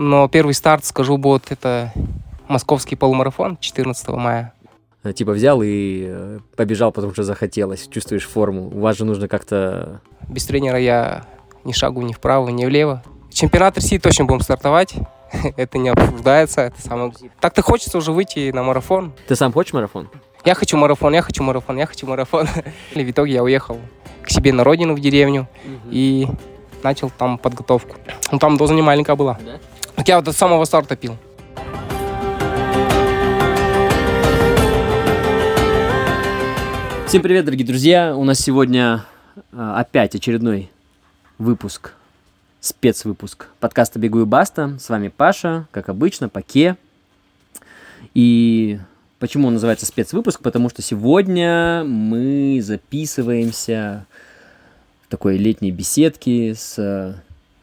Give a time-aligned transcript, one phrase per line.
[0.00, 1.92] Но первый старт, скажу, будет это
[2.46, 4.52] московский полумарафон 14 мая.
[5.02, 8.68] Э, Типа взял и э, побежал, потому что захотелось, чувствуешь форму.
[8.68, 10.00] У вас же нужно как-то...
[10.28, 11.24] Без тренера я
[11.64, 13.02] ни шагу ни вправо, ни влево.
[13.32, 14.94] Чемпионат России точно будем стартовать.
[15.56, 16.60] это не обсуждается.
[16.60, 17.12] Это самое...
[17.40, 19.12] Так-то хочется уже выйти на марафон.
[19.26, 20.08] Ты сам хочешь марафон?
[20.44, 22.46] Я хочу марафон, я хочу марафон, я хочу марафон.
[22.94, 23.80] И в итоге я уехал
[24.22, 25.48] к себе на родину, в деревню,
[25.90, 26.28] и
[26.84, 27.96] начал там подготовку.
[28.30, 29.38] Ну, там доза не маленькая была.
[29.44, 29.58] Да?
[30.06, 31.16] Я вот от самого старта пил.
[37.06, 38.16] Всем привет, дорогие друзья!
[38.16, 40.70] У нас сегодня э, опять очередной
[41.38, 41.94] выпуск,
[42.60, 44.78] спецвыпуск подкаста «Бегу и баста».
[44.78, 46.76] С вами Паша, как обычно, Паке.
[48.14, 48.78] И
[49.18, 50.40] почему он называется спецвыпуск?
[50.40, 54.06] Потому что сегодня мы записываемся
[55.06, 57.14] в такой летней беседке с э,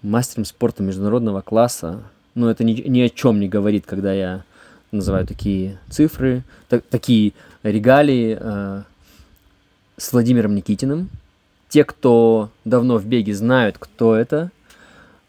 [0.02, 2.04] мастером спорта международного класса.
[2.35, 4.44] Но это ни, ни о чем не говорит, когда я
[4.91, 7.33] называю такие цифры, та- такие
[7.64, 8.83] регалии э,
[9.97, 11.09] с Владимиром Никитиным.
[11.69, 14.52] Те, кто давно в беге, знают, кто это,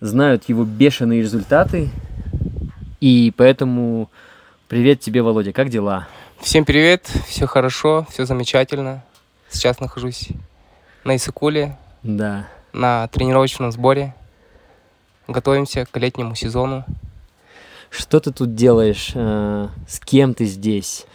[0.01, 1.91] знают его бешеные результаты.
[3.01, 4.11] И поэтому
[4.69, 6.09] привет тебе, Володя, как дела?
[6.41, 9.03] Всем привет, все хорошо, все замечательно.
[9.49, 10.29] Сейчас нахожусь
[11.05, 12.47] на Исыкуле, Да.
[12.73, 14.15] на тренировочном сборе.
[15.29, 16.85] Готовимся к летнему сезону.
[17.91, 19.11] Что ты тут делаешь?
[19.15, 21.07] э, с кем ты здесь?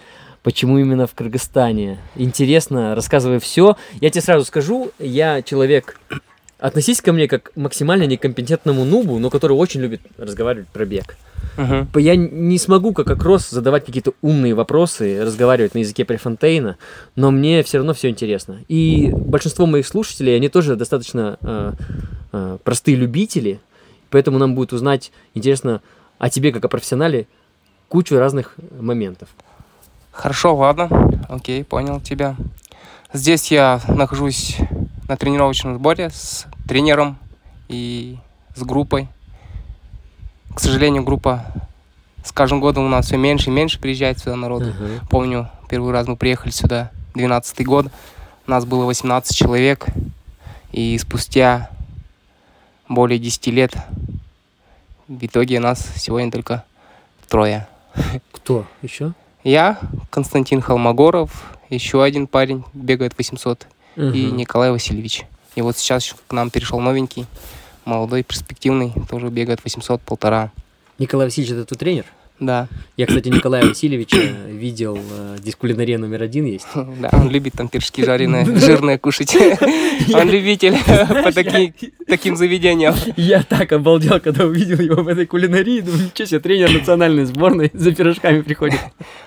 [0.44, 2.00] Почему именно в Кыргызстане?
[2.16, 3.76] Интересно, рассказывай все.
[4.00, 6.00] Я тебе сразу скажу, я человек...
[6.59, 11.17] Относись ко мне как максимально некомпетентному нубу, но который очень любит разговаривать про бег.
[11.92, 16.78] П- Я не смогу, как Акрос, задавать какие-то умные вопросы, разговаривать на языке Префонтейна,
[17.16, 18.59] но мне все равно все интересно.
[18.67, 21.73] И большинство моих слушателей, они тоже достаточно э,
[22.32, 23.59] э, простые любители,
[24.12, 25.81] поэтому нам будет узнать, интересно,
[26.20, 27.28] о тебе как о профессионале
[27.90, 29.30] кучу разных моментов.
[30.12, 30.90] Хорошо, ладно.
[31.30, 32.36] Окей, понял тебя.
[33.14, 34.58] Здесь я нахожусь
[35.08, 37.17] на тренировочном сборе с тренером
[37.67, 38.17] и
[38.55, 39.08] с группой.
[40.54, 41.45] К сожалению, группа
[42.23, 44.73] с каждым годом у нас все меньше и меньше приезжает сюда народу.
[45.10, 47.88] Помню, первый раз мы приехали сюда, 12 год,
[48.48, 49.88] нас было 18 человек,
[50.72, 51.70] и спустя
[52.94, 53.74] более 10 лет
[55.08, 56.64] в итоге нас сегодня только
[57.28, 57.68] трое.
[58.32, 59.14] Кто еще?
[59.44, 59.80] Я,
[60.10, 65.26] Константин Холмогоров, еще один парень бегает 800, и Николай Васильевич.
[65.56, 67.26] И вот сейчас к нам перешел новенький,
[67.86, 70.52] молодой, перспективный, тоже бегает 800, полтора.
[70.98, 72.06] Николай Васильевич, это твой тренер?
[72.42, 76.66] Да, Я, кстати, Николая Васильевича видел, э, здесь кулинария номер один есть.
[76.76, 79.36] да, он любит там пирожки жареные, жирные кушать.
[80.14, 80.76] Он любитель
[81.24, 81.74] по таки-
[82.08, 82.96] таким заведениям.
[83.16, 85.82] Я так обалдел, когда увидел его в этой кулинарии.
[85.82, 88.80] Думаю, ничего себе, тренер национальной сборной за пирожками приходит.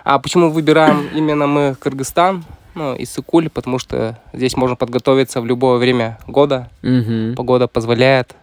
[0.03, 2.45] А почему выбираем именно мы Кыргызстан,
[2.75, 7.35] ну, Иссыкуль, потому что здесь можно подготовиться в любое время года, Угу.
[7.37, 8.35] погода позволяет.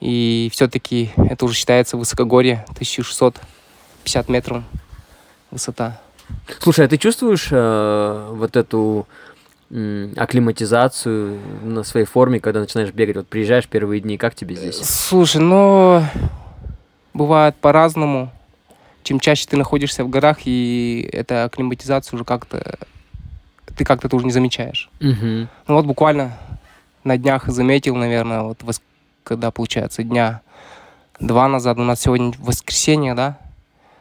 [0.00, 2.64] И все-таки это уже считается высокогорье,
[4.02, 4.64] 1650 метров
[5.50, 6.00] высота.
[6.60, 9.06] Слушай, а ты чувствуешь э, вот эту
[10.16, 13.16] акклиматизацию на своей форме, когда начинаешь бегать?
[13.16, 14.76] Вот приезжаешь первые дни, как тебе здесь?
[14.76, 16.04] Слушай, ну,
[17.14, 18.30] бывает по-разному.
[19.02, 22.78] Чем чаще ты находишься в горах, и эта акклиматизация уже как-то...
[23.74, 24.90] Ты как-то это уже не замечаешь.
[25.00, 25.16] Угу.
[25.16, 26.36] Ну вот буквально
[27.02, 28.60] на днях заметил, наверное, вот
[29.24, 30.42] когда, получается, дня
[31.18, 33.38] два назад, у нас сегодня воскресенье, да?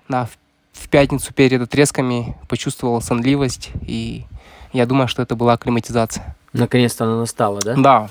[0.09, 0.27] Да,
[0.73, 4.25] в, пятницу перед отрезками почувствовал сонливость, и
[4.73, 6.35] я думаю, что это была акклиматизация.
[6.53, 7.75] Наконец-то она настала, да?
[7.77, 8.09] Да,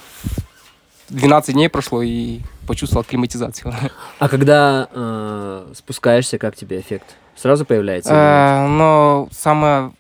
[1.11, 3.75] 12 дней прошло, и почувствовал акклиматизацию.
[4.19, 7.17] А когда э, спускаешься, как тебе эффект?
[7.37, 8.13] Сразу появляется?
[8.13, 9.91] Э, Но самый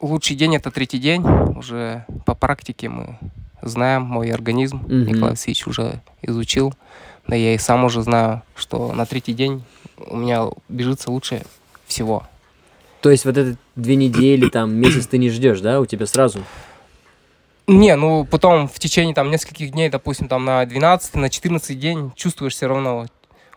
[0.00, 1.22] лучший день это третий день.
[1.56, 3.18] Уже по практике мы
[3.62, 4.78] знаем мой организм.
[4.78, 5.06] Мгм.
[5.06, 6.74] Николай Васильевич уже изучил.
[7.26, 9.62] Да я и сам уже знаю, что на третий день
[10.06, 11.42] у меня бежится лучше
[11.86, 12.24] всего.
[13.00, 15.80] То есть вот это две недели, там, месяц ты не ждешь, да?
[15.80, 16.42] У тебя сразу?
[17.66, 22.12] Не, ну потом в течение там нескольких дней, допустим, там на 12, на 14 день
[22.16, 23.06] чувствуешь все равно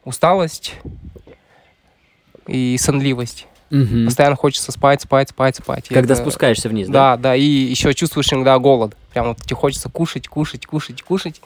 [0.03, 0.75] усталость
[2.47, 3.47] и сонливость.
[3.69, 4.05] Мгм.
[4.05, 5.85] Постоянно хочется спать, спать, спать, спать.
[5.89, 7.15] И Когда это- спускаешься вниз, да?
[7.15, 8.97] Да, да, и еще чувствуешь иногда голод.
[9.13, 11.41] Прям вот тебе хочется кушать, кушать, кушать, кушать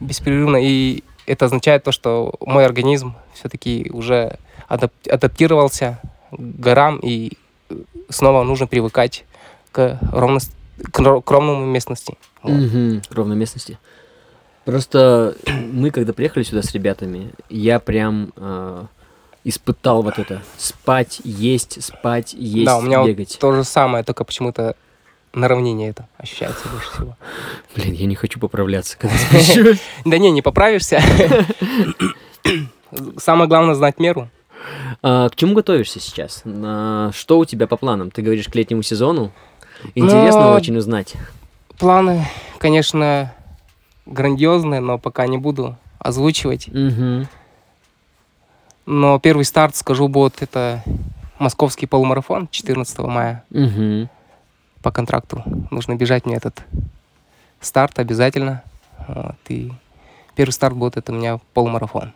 [0.00, 0.56] беспрерывно.
[0.56, 4.38] И это означает то, что мой организм все-таки уже
[4.68, 6.00] адап- адаптировался
[6.30, 7.32] к горам, и
[8.08, 9.24] снова нужно привыкать
[9.72, 10.52] к, ровность,
[10.92, 12.16] к к ровному местности.
[12.42, 12.52] Вот.
[12.52, 13.78] Мгм, ровной местности.
[14.64, 18.84] Просто мы, когда приехали сюда с ребятами, я прям э,
[19.44, 23.38] испытал вот это спать, есть, спать, есть, да, у меня вот бегать.
[23.38, 24.74] то же самое, только почему-то
[25.36, 27.16] на равнине это ощущается больше всего.
[27.76, 29.14] Блин, я не хочу поправляться, когда.
[30.04, 31.00] Да не, не поправишься.
[33.18, 34.28] Самое главное знать меру.
[35.02, 36.42] А, К чему готовишься сейчас?
[36.44, 38.10] На- Что у тебя по планам?
[38.10, 39.32] Ты говоришь к летнему сезону.
[39.94, 41.14] Интересно Ну, очень узнать.
[41.78, 42.26] Планы,
[42.58, 43.32] конечно,
[44.06, 46.68] грандиозные, но пока не буду озвучивать.
[46.68, 47.28] Мгм.
[48.86, 50.82] Но первый старт, скажу, будет это
[51.38, 53.44] московский полумарафон 14 мая.
[53.50, 54.08] Мгм.
[54.86, 55.42] По контракту
[55.72, 56.62] нужно бежать мне этот
[57.60, 58.62] старт обязательно.
[59.08, 59.72] Вот, и
[60.36, 62.12] первый старт будет это у меня полумарафон.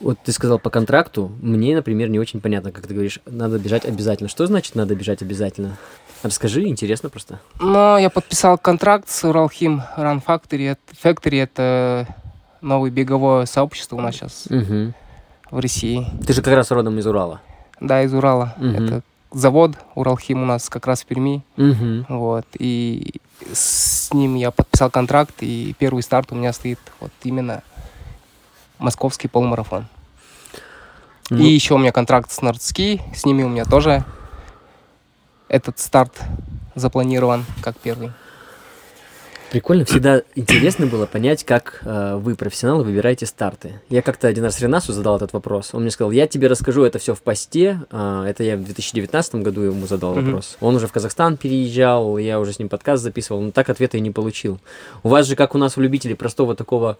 [0.00, 1.30] Вот ты сказал по контракту.
[1.40, 4.28] Мне, например, не очень понятно, как ты говоришь, надо бежать обязательно.
[4.28, 5.76] Что значит надо бежать обязательно?
[6.24, 7.38] Расскажи, интересно просто.
[7.60, 10.76] Но я подписал контракт с Уралхим Run Factory.
[11.00, 12.08] Factory это
[12.60, 14.92] новое беговое сообщество у нас сейчас Мгм.
[15.52, 16.04] в России.
[16.26, 17.40] Ты же как раз родом из Урала.
[17.78, 18.54] Да, из Урала.
[18.56, 18.74] Мгм.
[18.86, 21.42] Это завод Уралхим у нас как раз в Перми.
[21.56, 22.06] Мгм.
[22.08, 22.46] Вот.
[22.58, 23.20] И
[23.52, 27.62] с ним я подписал контракт, и первый старт у меня стоит вот именно
[28.78, 29.86] московский полумарафон.
[31.30, 34.04] Ну, И еще у меня контракт с Нордски, с ними у меня тоже
[35.48, 36.20] этот старт
[36.74, 38.12] запланирован как первый.
[39.50, 43.80] Прикольно, всегда интересно было понять, как э, вы, профессионалы, выбираете старты.
[43.88, 45.70] Я как-то один раз Ренасу задал этот вопрос.
[45.72, 47.80] Он мне сказал, я тебе расскажу это все в посте.
[47.90, 50.26] А, это я в 2019 году ему задал Мгм.
[50.26, 50.56] вопрос.
[50.60, 54.00] Он уже в Казахстан переезжал, я уже с ним подкаст записывал, но так ответа и
[54.00, 54.60] не получил.
[55.02, 56.96] У вас же, как у нас у любителей, простого такого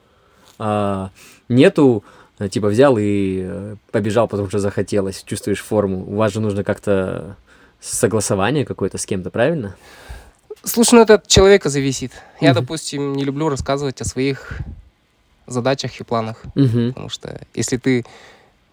[0.58, 1.11] а,
[1.49, 2.02] нету,
[2.41, 6.05] э, типа взял и э, побежал, потому что захотелось, чувствуешь форму.
[6.05, 7.37] У вас же нужно как-то
[7.81, 9.76] согласование какое-то с кем-то, правильно?
[10.62, 12.12] Слушай, ну это от человека зависит.
[12.41, 14.61] Я, допустим, не люблю рассказывать о своих
[15.47, 16.43] задачах и планах.
[16.55, 16.89] Мгм.
[16.89, 18.05] Потому что если ты...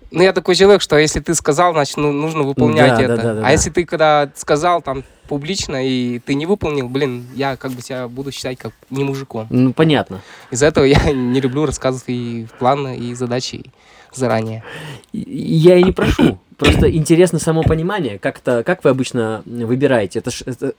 [0.10, 3.16] Ну, я такой человек, что если ты сказал, значит, ну, нужно выполнять Да, да, это.
[3.18, 3.50] да, да, а да.
[3.52, 8.08] если ты когда сказал там публично, и ты не выполнил, блин, я как бы себя
[8.08, 9.48] буду считать как не мужиком.
[9.50, 10.22] Ну, понятно.
[10.50, 13.66] Из-за этого я не люблю рассказывать и планы, и задачи
[14.14, 14.64] заранее.
[15.12, 16.40] Я и не прошу.
[16.58, 20.20] Просто интересно само понимание, как, это, как вы обычно выбираете.
[20.20, 20.74] Это, ж- это-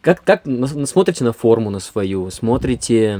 [0.00, 0.42] как, как
[0.86, 3.18] смотрите на форму на свою, смотрите,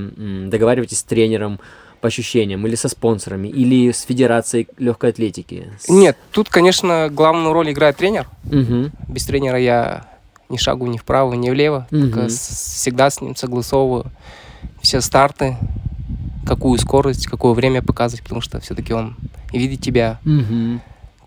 [0.49, 1.61] договариваетесь с тренером
[2.01, 5.71] по ощущениям, или со спонсорами, или с федерацией легкой атлетики.
[5.89, 8.27] Нет, тут, конечно, главную роль играет тренер.
[8.45, 8.91] Мгм.
[9.09, 10.07] Без тренера я
[10.49, 11.87] ни шагу ни вправо, ни влево.
[12.29, 14.07] С- всегда с ним согласовываю
[14.81, 15.57] все старты,
[16.45, 19.15] какую скорость, какое время показывать, потому что все-таки он
[19.53, 20.81] видит тебя, Мгм.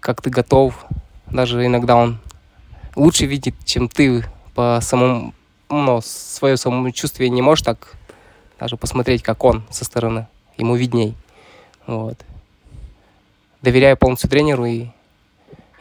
[0.05, 0.85] Как ты готов.
[1.25, 2.19] Даже иногда он
[2.95, 4.23] лучше видит, чем ты
[4.53, 5.33] по самому,
[5.67, 7.95] ну, свое самочувствие не можешь так
[8.59, 10.27] даже посмотреть, как он со стороны.
[10.57, 11.15] Ему видней.
[11.87, 12.23] Вот.
[13.63, 14.89] Доверяю полностью тренеру, и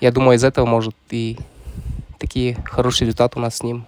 [0.00, 1.36] я думаю, из этого может и
[2.18, 3.84] такие хорошие результаты у нас с ним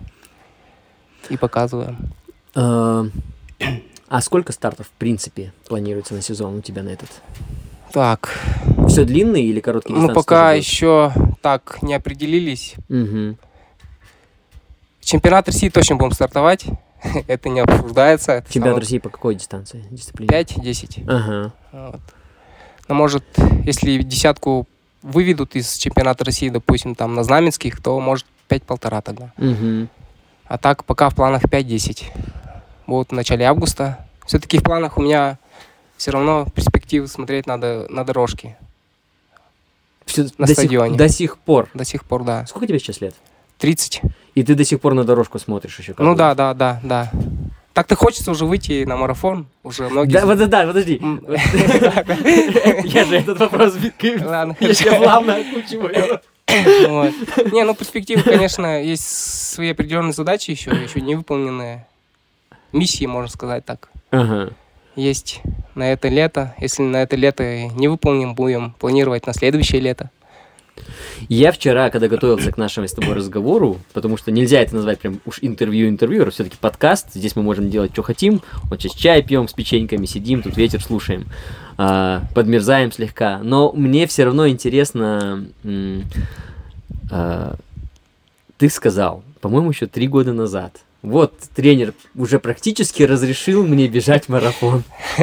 [1.30, 1.96] и показываем.
[2.54, 3.06] А
[4.08, 7.08] а сколько стартов, в принципе, планируется на сезон у тебя на этот?
[7.92, 8.30] Так,
[8.88, 10.66] Все длинные или короткие ну дистанции пока тоже будут?
[10.66, 11.12] еще
[11.42, 12.74] так не определились.
[12.88, 13.36] Мгм.
[15.00, 16.64] Чемпионат России точно будем стартовать.
[17.28, 18.32] Это не обсуждается.
[18.32, 19.84] Это Чемпионат само- России по какой дистанции?
[19.90, 20.28] Дисциплине?
[20.28, 21.04] 5-10.
[21.08, 21.52] Ага.
[21.72, 22.00] Вот.
[22.88, 23.24] Но может,
[23.64, 24.66] если десятку
[25.02, 29.32] выведут из чемпионата России, допустим, там на Знаменских, то может 5-1,5 тогда.
[29.36, 29.88] Мгм.
[30.46, 32.04] А так пока в планах 5-10.
[32.86, 34.04] Вот в начале августа.
[34.26, 35.38] Все-таки в планах у меня
[35.96, 38.56] все равно перспективы смотреть надо на дорожке.
[40.04, 40.96] Всё- На до, сих, стадионе.
[40.96, 41.68] до сих пор.
[41.74, 42.46] До сих пор, да.
[42.46, 43.14] Сколько тебе сейчас лет?
[43.58, 44.02] 30.
[44.34, 45.94] И ты до сих пор на дорожку смотришь еще?
[45.98, 47.10] Ну да, да, да, да.
[47.72, 49.46] Так-то хочется уже выйти на марафон.
[49.62, 50.12] Уже многие...
[50.12, 50.98] Да, вот, да, подожди.
[52.84, 53.74] Я же этот вопрос
[54.24, 56.20] Ладно, Я плавно окучиваю.
[57.52, 61.86] Не, ну перспективы, конечно, есть свои определенные задачи еще, еще не выполненные.
[62.72, 63.90] Миссии, можно сказать так.
[64.10, 64.52] Ага.
[64.96, 65.42] Есть
[65.74, 66.54] на это лето.
[66.58, 70.10] Если на это лето не выполним, будем планировать на следующее лето.
[71.28, 75.20] Я вчера, когда готовился к нашему с тобой разговору, потому что нельзя это назвать прям
[75.24, 79.54] уж интервью-интервью, все-таки подкаст, здесь мы можем делать, что хотим, вот сейчас чай пьем с
[79.54, 81.26] печеньками, сидим, тут ветер слушаем,
[81.78, 85.46] а, подмерзаем слегка, но мне все равно интересно,
[87.10, 87.56] а,
[88.58, 94.82] ты сказал, по-моему, еще три года назад, вот тренер уже практически разрешил мне бежать марафон.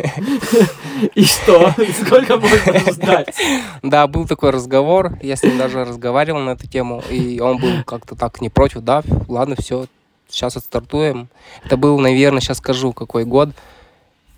[1.13, 1.75] И что?
[2.05, 3.35] Сколько можно ждать?
[3.81, 7.83] Да, был такой разговор, я с ним даже разговаривал на эту тему, и он был
[7.83, 9.87] как-то так не против, да, ладно, все,
[10.29, 11.27] сейчас отстартуем.
[11.65, 13.49] Это был, наверное, сейчас скажу, какой год.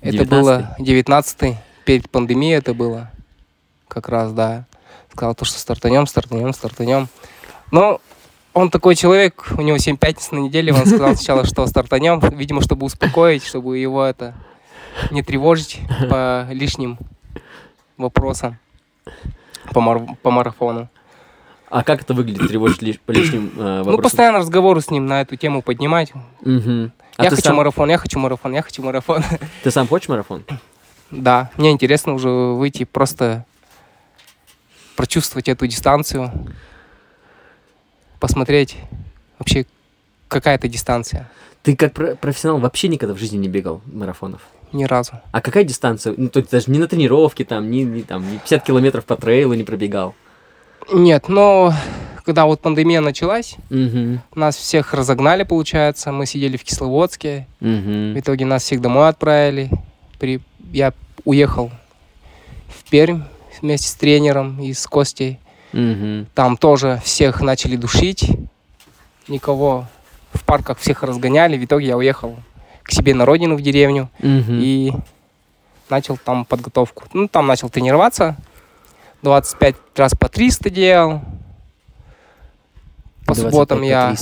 [0.01, 0.25] Это 19-й?
[0.25, 3.11] было 19-й, перед пандемией это было,
[3.87, 4.65] как раз, да.
[5.11, 7.07] сказал то, что стартанем, стартанем, стартанем.
[7.69, 8.01] Но
[8.55, 12.62] он такой человек, у него 7 пятниц на неделе, он сказал сначала, что стартанем, видимо,
[12.62, 14.33] чтобы успокоить, чтобы его это
[15.12, 16.97] не тревожить по лишним
[17.97, 18.57] вопросам
[19.74, 20.88] по, мар- по марафону.
[21.69, 24.01] А как это выглядит, тревожить лиш- по лишним э, Ну, вопросам?
[24.03, 26.13] постоянно разговоры с ним на эту тему поднимать.
[26.41, 26.93] Мгм.
[27.17, 29.21] А я хочу сам, марафон, я хочу марафон, я хочу марафон.
[29.63, 30.45] ты сам хочешь марафон?
[31.12, 33.45] Да, мне интересно уже выйти, просто
[34.95, 36.31] прочувствовать эту дистанцию,
[38.19, 38.75] посмотреть
[39.39, 39.65] вообще,
[40.27, 41.29] какая это дистанция.
[41.63, 44.41] Ты как про- профессионал вообще никогда в жизни не бегал марафонов?
[44.72, 45.13] Ни разу.
[45.31, 46.13] А какая дистанция?
[46.17, 49.15] Ну, то есть даже не на тренировке, там, ни, ни, там, ни 50 километров по
[49.15, 50.15] трейлу не пробегал.
[50.91, 51.74] Нет, но
[52.25, 54.19] когда вот пандемия началась, Угу.
[54.36, 56.12] нас всех разогнали, получается.
[56.12, 57.48] Мы сидели в Кисловодске.
[57.60, 58.19] В Угу.
[58.19, 59.69] итоге нас всех домой отправили.
[60.19, 60.41] При...
[60.72, 60.93] Я
[61.24, 61.72] уехал
[62.67, 63.22] в Пермь
[63.62, 65.39] вместе с тренером и с Костей.
[65.75, 66.27] Угу.
[66.34, 68.32] Там тоже всех начали душить.
[69.27, 69.88] Никого
[70.34, 71.58] в парках всех разгоняли.
[71.58, 72.38] В итоге я уехал
[72.84, 74.94] к себе на родину в деревню и
[75.89, 77.03] начал там подготовку.
[77.13, 78.38] Ну, там начал тренироваться.
[79.22, 81.22] 25 раз по 300 делал.
[83.25, 84.15] По субботам я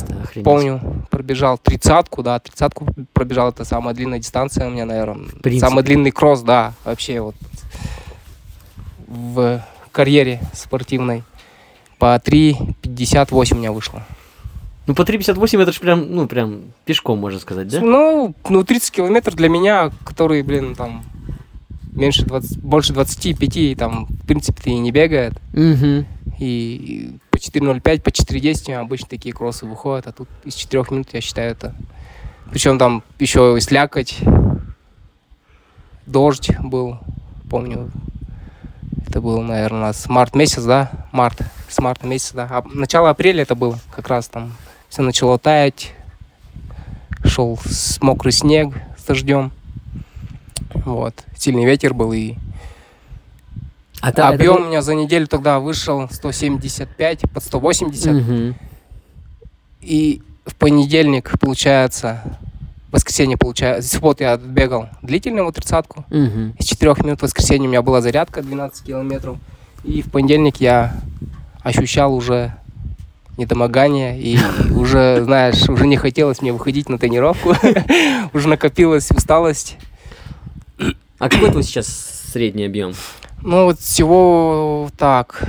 [0.45, 5.27] помню, пробежал тридцатку, да, тридцатку пробежал, это самая длинная дистанция у меня, наверное.
[5.59, 7.35] Самый длинный кросс, да, вообще вот
[9.07, 11.23] в карьере спортивной.
[12.03, 14.03] По 3.58 у меня вышло.
[14.87, 17.79] Ну, по 3,58 это же прям, ну, прям пешком, можно сказать, да?
[17.79, 21.05] Ну, ну, 30 километров для меня, который, блин, там
[21.93, 25.35] меньше 20, больше 25, и там, в принципе, и не бегает.
[25.53, 26.05] Угу.
[26.39, 30.55] И, и по 4.05, по 4.10 у меня обычно такие кроссы выходят, а тут из
[30.55, 31.73] 4 минут, я считаю, это...
[32.51, 34.17] Причем там еще и слякоть,
[36.05, 36.97] дождь был,
[37.49, 37.89] помню,
[39.13, 40.89] это был, наверное, у нас март месяц, да?
[41.11, 41.37] Март,
[41.69, 42.47] с марта месяца, да.
[42.49, 44.53] А начало апреля это было, как раз там
[44.89, 45.91] все начало таять,
[47.23, 49.51] шел с- мокрый снег с дождем.
[50.73, 52.33] Вот, сильный ветер был и
[54.01, 58.13] А та- Объем был- у меня за неделю тогда вышел 175 под 180.
[58.13, 58.55] Мгм.
[59.79, 62.19] И в понедельник, получается,
[62.93, 66.05] в воскресенье, получается, в субботу я бегал длительную вот тридцатку.
[66.11, 66.53] Мгм.
[66.59, 69.37] Из 4 минут в воскресенье у меня была зарядка 12 километров.
[69.83, 71.01] И в понедельник я
[71.63, 72.53] ощущал уже
[73.35, 74.21] недомогание.
[74.21, 74.37] И
[74.75, 77.55] уже, знаешь, уже не хотелось мне выходить на тренировку.
[78.33, 79.77] Уже накопилась усталость.
[81.17, 81.87] А какой твой сейчас
[82.31, 82.93] средний объем?
[83.41, 85.43] Ну вот всего так,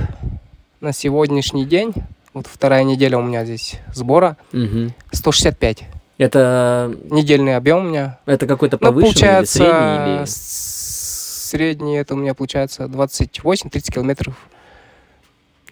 [0.81, 1.93] на сегодняшний день,
[2.33, 4.95] вот вторая неделя у меня здесь сбора, Мгм.
[5.11, 5.83] 165.
[6.17, 8.19] Это, Недельный объем у меня.
[8.25, 10.15] это какой-то Ну, повышенный получается, или средний?
[10.17, 10.25] Или...
[10.25, 14.35] с- средний это у меня получается 28-30 километров,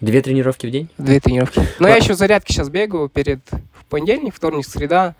[0.00, 0.88] Две тренировки в день?
[0.98, 1.62] две тренировки.
[1.78, 3.40] Но я еще зарядки сейчас бегаю перед
[3.88, 5.14] понедельник, вторник, среда.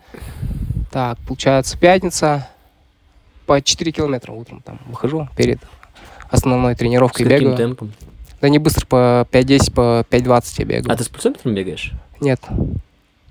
[0.91, 2.47] Так, получается пятница,
[3.45, 5.59] по 4 километра утром там выхожу перед
[6.29, 7.57] основной С тренировкой каким бегаю.
[7.57, 7.93] темпом?
[8.41, 10.93] Да не быстро, по 5-10, по 5-20 я бегаю.
[10.93, 11.91] А ты с пульсометром бегаешь?
[12.21, 12.39] Нет.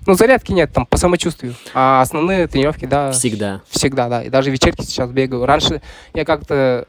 [0.05, 1.55] Ну, зарядки нет, там по самочувствию.
[1.73, 3.11] А основные тренировки, да.
[3.11, 3.61] Всегда.
[3.69, 4.23] Всегда, да.
[4.23, 5.45] И даже вечерки сейчас бегаю.
[5.45, 5.81] Раньше
[6.13, 6.87] я как-то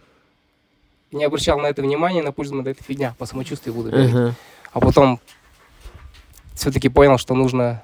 [1.13, 4.11] не обращал на это внимания, на пульс, думаю, да это фигня, по самочувствию буду бегать.
[4.11, 4.35] Ага.
[4.73, 5.21] А потом
[6.55, 7.83] все-таки понял, что нужно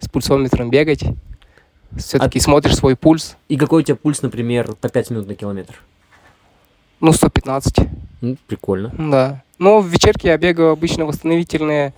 [0.00, 1.04] с пульсометром бегать.
[1.96, 3.36] Все-таки смотришь свой пульс.
[3.48, 5.80] И какой у тебя пульс, например, по 5 минут на километр?
[7.00, 7.76] Ну, 115.
[8.20, 8.92] Ну, прикольно.
[8.98, 9.42] Да.
[9.58, 11.94] Ну, в вечерке я бегаю обычно восстановительные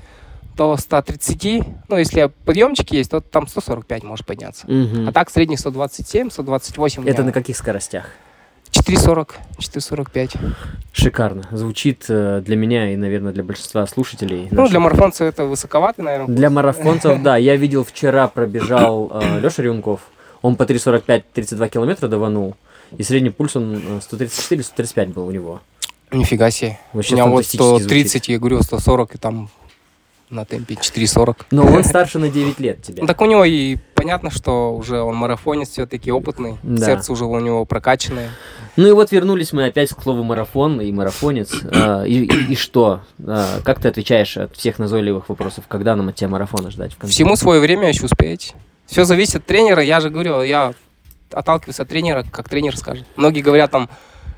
[0.57, 1.63] до 130.
[1.89, 4.67] Ну, если подъемчик есть, то там 145 может подняться.
[4.71, 5.09] Мгм.
[5.09, 7.03] А так средний 127, 128.
[7.03, 7.27] у Это меня.
[7.27, 8.07] на каких скоростях?
[8.73, 10.37] 4.40, 4.45.
[10.93, 11.43] Шикарно.
[11.51, 14.49] Звучит э, для меня и, наверное, для большинства слушателей.
[14.51, 14.71] Ну, наших.
[14.71, 16.37] для марафонца это высоковато, наверное.
[16.37, 17.37] Для марафонцев, да.
[17.37, 19.11] Я видел вчера, пробежал
[19.43, 20.01] Леша Рюнков.
[20.43, 22.55] Он по 3.45 32 километра даванул.
[22.97, 25.61] И средний пульс он э, 134-135 был у него.
[26.13, 26.79] Нифига себе.
[26.93, 28.29] Вообще у меня вот фантастически 130, звучит.
[28.29, 29.51] я говорю, 140, и там
[30.31, 31.37] на темпе 4.40.
[31.51, 33.03] Но он старше на 9 лет тебя.
[33.03, 36.57] Ну, так у него и понятно, что уже он марафонец все-таки опытный.
[36.63, 36.87] Да.
[36.87, 38.31] Сердце уже у него прокачанное.
[38.77, 41.53] Ну и вот вернулись мы опять к слову марафон и марафонец.
[41.73, 43.01] А, и, и- и что?
[43.27, 45.65] А, как ты отвечаешь от всех назойливых вопросов?
[45.69, 47.13] Когда нам от тебя марафона ждать в конце?
[47.13, 48.55] Всему свое время еще успеть.
[48.87, 49.83] Все зависит от тренера.
[49.83, 50.73] Я же говорю, я
[51.33, 53.05] отталкиваюсь от тренера, как тренер скажет.
[53.17, 53.89] Многие говорят там,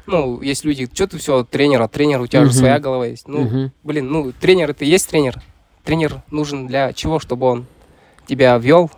[0.06, 2.50] ну, есть люди, что ты все, тренер, тренера, у тебя Мгм.
[2.50, 3.28] же своя голова есть.
[3.28, 3.72] Ну, Мгм.
[3.82, 5.36] блин, ну, тренер это и есть тренер.
[5.84, 7.18] Тренер нужен для чего?
[7.18, 7.66] Чтобы он
[8.26, 8.90] тебя вел.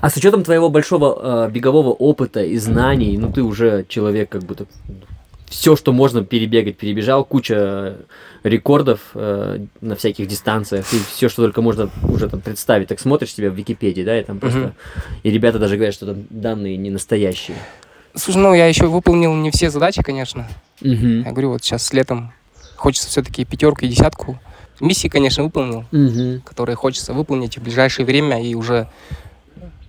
[0.00, 4.44] А с учетом твоего большого э, бегового опыта и знаний, ну ты уже человек как
[4.44, 4.66] будто
[5.48, 7.98] все, что можно перебегать, перебежал, куча
[8.42, 12.88] рекордов э, на всяких дистанциях, и все, что только можно уже там представить.
[12.88, 14.74] Так смотришь себя в Википедии, да, и там просто...
[15.22, 17.56] И ребята даже говорят, что там данные не настоящие.
[18.14, 20.48] Слушай, ну я еще выполнил не все задачи, конечно.
[20.80, 22.32] Я говорю, вот сейчас летом
[22.76, 24.38] хочется все-таки пятерку и десятку.
[24.80, 26.42] Миссии, конечно, выполнил, Мгм.
[26.42, 28.88] которые хочется выполнить в ближайшее время и уже,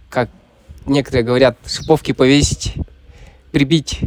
[0.09, 0.29] как
[0.85, 2.73] некоторые говорят, шиповки повесить,
[3.51, 3.99] прибить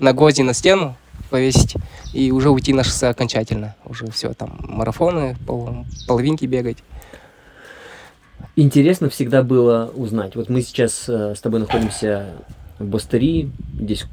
[0.00, 0.96] на гвозди на стену,
[1.30, 1.74] повесить
[2.12, 3.74] и уже уйти на шоссе окончательно.
[3.84, 6.78] Уже все, там марафоны, пол- половинки бегать.
[8.56, 10.36] Интересно всегда было узнать.
[10.36, 12.34] Вот мы сейчас э, с тобой находимся
[12.78, 14.06] в Бостери, здесь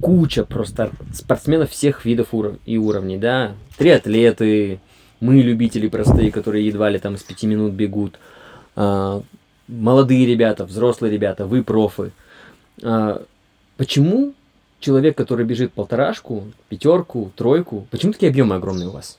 [0.00, 3.52] куча просто спортсменов всех видов уров- и уровней, да.
[3.76, 4.80] Триатлеты,
[5.20, 8.18] мы любители простые, которые едва ли там из пяти минут бегут.
[8.74, 9.22] А,
[9.68, 12.12] молодые ребята, взрослые ребята, вы профы.
[12.82, 13.22] А,
[13.76, 14.34] почему
[14.80, 19.18] человек, который бежит полторашку, пятерку, тройку, почему такие объемы огромные у вас?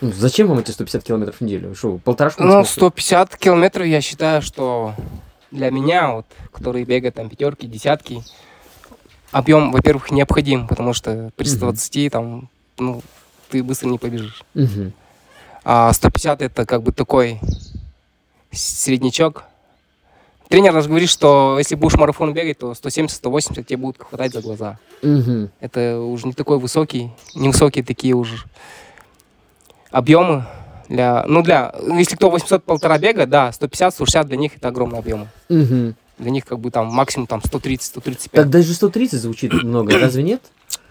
[0.00, 1.74] Ну, зачем вам эти 150 километров в неделю?
[1.74, 2.72] Что, полторашку Ну, сможете?
[2.74, 4.94] 150 километров, я считаю, что
[5.50, 8.22] для меня, вот, который бегает там пятерки, десятки,
[9.30, 11.56] объем, во-первых, необходим, потому что при Мгм.
[11.56, 12.48] 120 там,
[12.78, 13.02] ну,
[13.48, 14.42] ты быстро не побежишь.
[14.54, 14.92] Мгм.
[15.68, 17.40] А 150 это как бы такой
[18.52, 19.42] среднячок.
[20.48, 24.78] Тренер наш говорит, что если будешь марафон бегать, то 170-180 тебе будут хватать за глаза.
[25.02, 25.50] Мгм.
[25.58, 28.36] Это уже не такой высокий, невысокие такие уже
[29.90, 30.46] объемы.
[30.88, 35.26] Для, ну, для, если кто 800 полтора бега, да, 150-160 для них это огромные объемы.
[35.48, 35.96] Мгм.
[36.18, 38.28] Для них как бы там максимум там 130-135.
[38.30, 40.42] Так даже 130 звучит много, разве нет?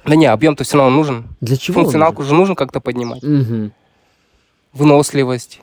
[0.04, 1.24] Да не, объем-то все равно нужен.
[1.40, 1.80] Для чего?
[1.80, 3.24] он Функционалку же нужно как-то поднимать.
[3.24, 3.72] нужен?
[4.76, 5.62] Выносливость,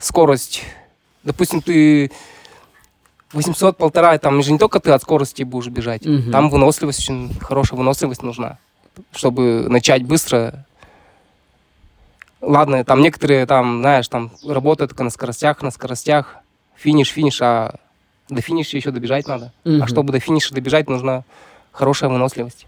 [0.00, 0.62] скорость.
[1.24, 2.12] Допустим, ты
[3.32, 6.06] 800 полтора, там же не только ты от скорости будешь бежать.
[6.06, 6.30] Мгм.
[6.30, 8.58] Там выносливость, очень хорошая выносливость нужна,
[9.14, 10.64] чтобы начать быстро.
[12.40, 16.36] Ладно, там некоторые, там, знаешь, там работают только на скоростях, на скоростях,
[16.76, 17.74] финиш, финиш, а
[18.28, 19.52] до финиша еще добежать надо.
[19.64, 19.82] Мгм.
[19.82, 21.24] А чтобы до финиша добежать, нужна
[21.72, 22.66] хорошая выносливость.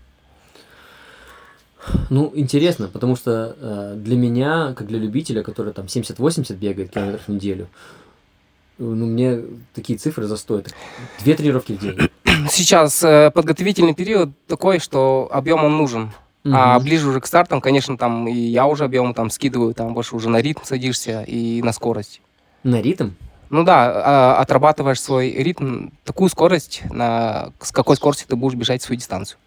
[2.11, 7.23] Ну, интересно, потому что э, для меня, как для любителя, который там 70-80 бегает километров
[7.27, 7.69] в неделю,
[8.79, 9.41] ну, мне
[9.75, 10.75] такие цифры застоят.
[11.23, 11.97] Две тренировки в день.
[12.51, 16.11] Сейчас э, подготовительный период такой, что объем он нужен.
[16.47, 16.85] А Мгм.
[16.85, 20.29] ближе уже к стартам, конечно, там и я уже объем там скидываю, там больше уже
[20.29, 22.21] на ритм садишься и на скорость.
[22.65, 23.11] На ритм?
[23.49, 28.83] Ну да, а, отрабатываешь свой ритм, такую скорость, на, с какой скоростью ты будешь бежать
[28.83, 29.39] свою дистанцию.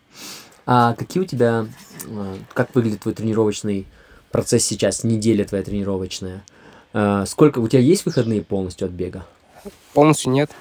[0.70, 1.66] А какие у тебя,
[2.06, 3.88] э, как выглядит твой тренировочный
[4.32, 6.44] процесс сейчас, неделя твоя тренировочная?
[6.94, 9.26] Э, Сколько, у тебя есть выходные полностью от бега?
[9.94, 10.52] Полностью нет.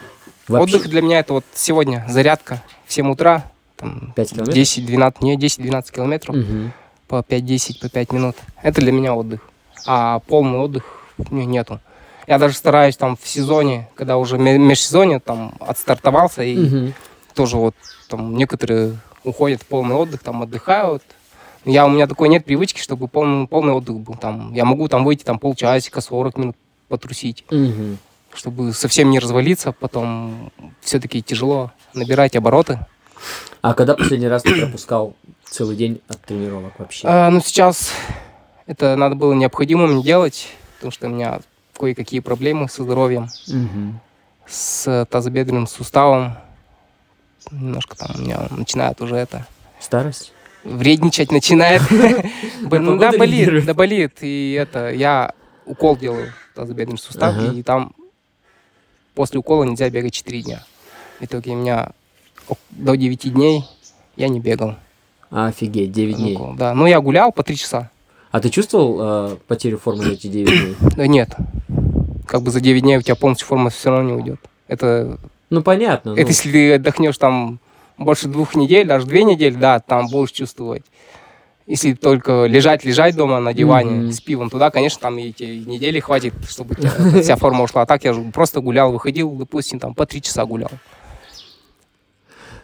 [0.46, 0.76] Вообще?
[0.76, 4.56] Отдых для меня это вот сегодня зарядка в 7 утра, там 5 километров?
[4.56, 6.72] 10-12, не, 10-12 километров Мгм.
[7.08, 8.36] по 5-10, по 5 минут.
[8.62, 9.40] Это для меня отдых.
[9.86, 10.84] А полный отдых
[11.30, 11.80] не- нету.
[12.28, 16.94] Я даже стараюсь там в сезоне, когда уже ме- межсезонье, там отстартовался и Мгм.
[17.34, 17.74] тоже вот
[18.08, 21.02] там некоторые уходят в полный отдых, там отдыхают.
[21.64, 24.14] Я, у меня такой нет привычки, чтобы полный, полный отдых был.
[24.14, 26.56] Там, я могу там выйти там полчасика, 40 минут
[26.88, 27.98] потрусить, Мгм.
[28.32, 29.72] чтобы совсем не развалиться.
[29.72, 32.78] Потом все-таки тяжело набирать обороты.
[33.62, 37.08] А когда последний раз ты пропускал целый день от тренировок вообще?
[37.08, 37.90] А, ну, сейчас
[38.66, 41.40] это надо было необходимо мне делать, потому что у меня
[41.76, 43.98] кое-какие проблемы со здоровьем, Мгм.
[44.46, 46.34] с тазобедренным суставом.
[47.50, 49.46] Немножко там у меня начинает уже это
[49.80, 50.32] Старость?
[50.64, 51.82] вредничать начинает.
[52.62, 54.18] Б- ну Да, болит, да болит.
[54.22, 55.32] И это, я
[55.64, 57.92] укол делаю тазобедренный сустав, и там
[59.14, 60.64] после укола нельзя бегать 4 дня.
[61.20, 61.90] В итоге у меня
[62.70, 63.64] до 9 дней
[64.16, 64.74] я не бегал.
[65.30, 66.38] Офигеть, 9 дней.
[66.56, 67.90] Да, ну я гулял по 3 часа.
[68.30, 68.98] А ты чувствовал
[69.32, 70.76] э, потерю формы за эти 9 дней?
[70.96, 71.34] Да нет,
[72.26, 74.40] как бы за 9 дней у тебя полностью форма все равно не уйдет.
[74.68, 75.18] Это,
[75.50, 76.12] Ну, понятно.
[76.12, 76.16] ну.
[76.16, 77.60] это если ты отдохнешь там
[77.98, 80.84] больше двух недель, даже две недели, да, там будешь чувствовать.
[81.66, 84.12] Если только лежать, лежать дома на диване Мгм.
[84.12, 87.82] с пивом, туда, конечно, там и те недели хватит, чтобы тебя вся форма ушла.
[87.82, 90.70] А так я же просто гулял, выходил, допустим, там по три часа гулял.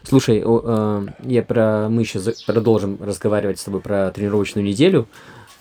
[0.05, 5.07] Слушай, э, я про, мы еще продолжим разговаривать с тобой про тренировочную неделю.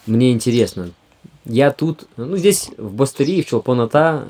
[0.08, 0.92] Мне интересно,
[1.46, 4.28] я тут, ну, здесь в Бостери, в Челпоната,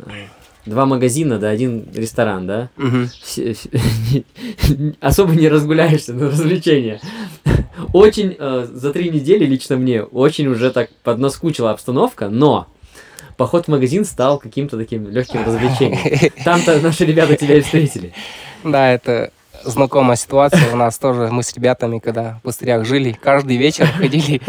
[0.65, 2.69] два магазина, да, один ресторан, да?
[5.00, 7.02] Особо не разгуляешься на развлечения.
[7.93, 12.67] Очень э, за три недели лично мне очень уже так поднаскучила обстановка, но
[13.38, 16.32] поход в магазин стал каким-то таким легким развлечением.
[16.45, 18.13] Там-то наши ребята тебя и встретили.
[18.63, 19.32] Да, это
[19.63, 20.71] знакомая ситуация.
[20.74, 24.41] У нас тоже, мы с ребятами, когда в пустырях жили, каждый вечер ходили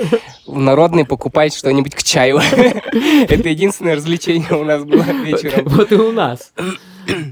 [0.46, 2.40] в народный покупать что-нибудь к чаю.
[3.28, 5.64] Это единственное развлечение у нас было вечером.
[5.66, 6.52] Вот и у нас.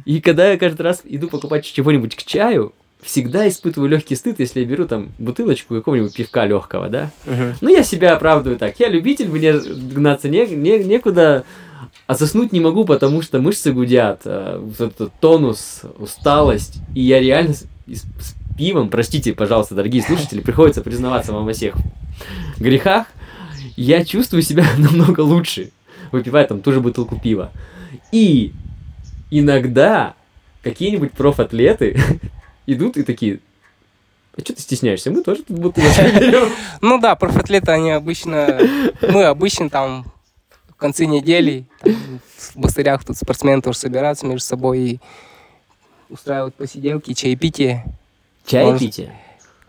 [0.05, 4.61] И когда я каждый раз иду покупать чего-нибудь к чаю, всегда испытываю легкий стыд, если
[4.61, 7.11] я беру там бутылочку какого-нибудь пивка легкого, да?
[7.61, 8.79] Ну, я себя оправдываю так.
[8.79, 11.45] Я любитель, мне гнаться не, не, некуда,
[12.07, 17.21] а заснуть не могу, потому что мышцы гудят, э, вот этот тонус, усталость, и я
[17.21, 17.55] реально
[17.95, 21.75] с, с пивом, простите, пожалуйста, дорогие слушатели, приходится признаваться вам во всех
[22.59, 23.07] грехах,
[23.77, 25.71] я чувствую себя намного лучше,
[26.13, 27.53] выпивая там ту же бутылку пива.
[28.13, 28.53] И
[29.31, 30.15] иногда
[30.63, 31.99] какие-нибудь профатлеты
[32.67, 33.41] идут и такие,
[34.37, 35.11] а что ты стесняешься?
[35.11, 36.49] Мы тоже тут бутылочку берем.
[36.81, 38.61] Ну да, профатлеты, они обычно...
[39.03, 40.05] Мы обычно там
[40.69, 45.01] в конце недели там, в бастырях тут спортсмены тоже собираются между собой и
[46.11, 47.85] устраивают посиделки, чаепитие.
[48.47, 49.13] Чаепитие?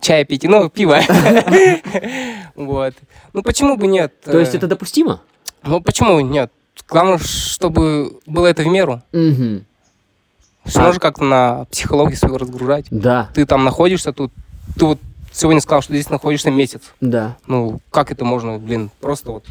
[0.02, 1.00] Чай пить, ну, пиво.
[2.56, 2.94] Вот.
[3.34, 4.20] Ну, почему бы нет?
[4.22, 5.22] То есть это допустимо?
[5.64, 6.52] Ну, почему нет?
[6.88, 9.02] Главное, чтобы было это в меру.
[9.12, 10.84] Все А.
[10.84, 12.86] можно как-то на психологию свою разгружать.
[12.92, 14.32] Да, Ты там находишься тут,
[14.78, 15.00] ты вот
[15.32, 16.82] сегодня сказал, что здесь находишься месяц.
[17.00, 17.38] да.
[17.48, 19.46] Ну, как это можно, блин, просто вот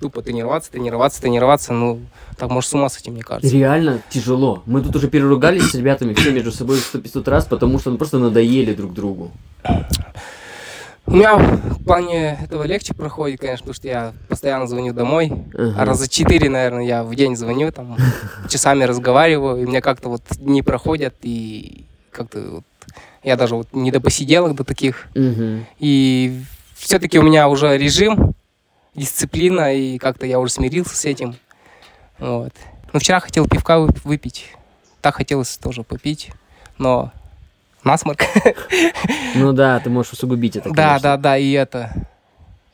[0.00, 2.00] тупо тренироваться, тренироваться, тренироваться, ну,
[2.36, 3.54] так может с ума сойти, мне кажется.
[3.54, 4.62] Реально тяжело.
[4.66, 7.96] Мы тут уже переругались с ребятами все между собой сто 500 раз, потому что ну,
[7.96, 9.30] просто надоели друг другу.
[11.06, 15.32] У меня в плане этого легче проходит, конечно, потому что я постоянно звоню домой.
[15.52, 15.74] Ага.
[15.78, 17.96] А раза четыре, наверное, я в день звоню, там,
[18.48, 22.64] часами разговариваю, и мне как-то вот дни проходят, и как-то вот
[23.22, 25.08] я даже вот не до посиделок до таких.
[25.14, 25.66] Мгм.
[25.78, 26.40] И
[26.74, 28.34] все-таки у меня уже режим,
[28.94, 31.36] дисциплина, и как-то я уже смирился с этим.
[32.18, 32.52] Вот.
[32.92, 34.46] Ну, вчера хотел пивка вы- выпить.
[35.00, 36.30] Так хотелось тоже попить,
[36.78, 37.12] но
[37.82, 38.20] насморк.
[39.34, 40.70] Ну да, ты можешь усугубить это.
[40.70, 41.02] Да, конечно.
[41.02, 41.92] да, да, и это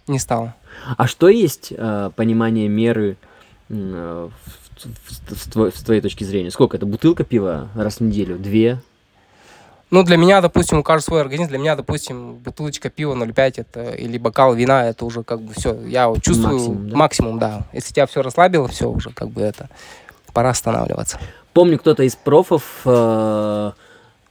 [0.06, 0.54] не стало.
[0.96, 3.16] А что есть э, понимание меры
[3.70, 6.50] э, в, в- в твой- с твоей точки зрения?
[6.50, 6.84] Сколько это?
[6.86, 8.38] Бутылка пива раз в неделю?
[8.38, 8.80] Две?
[9.90, 11.48] Ну, для меня, допустим, у каждого свой организм.
[11.48, 15.76] Для меня, допустим, бутылочка пива 0,5 это, или бокал вина, это уже как бы все.
[15.86, 17.48] Я чувствую Максимум, максимум да?
[17.48, 17.66] да?
[17.72, 19.68] Если тебя все расслабило, все уже как бы это
[20.32, 21.18] пора останавливаться.
[21.52, 23.72] Помню, кто-то из профов э,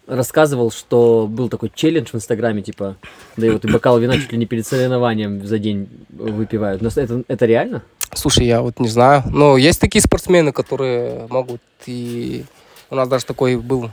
[0.08, 2.96] рассказывал, что был такой челлендж в Инстаграме, типа,
[3.36, 6.82] да и вот и бокал вина чуть ли не перед соревнованием за день выпивают.
[6.82, 7.84] Но это, это реально?
[8.14, 9.24] Слушай, я вот не знаю.
[9.30, 12.46] Но есть такие спортсмены, которые могут и...
[12.90, 13.92] У нас даже такой был,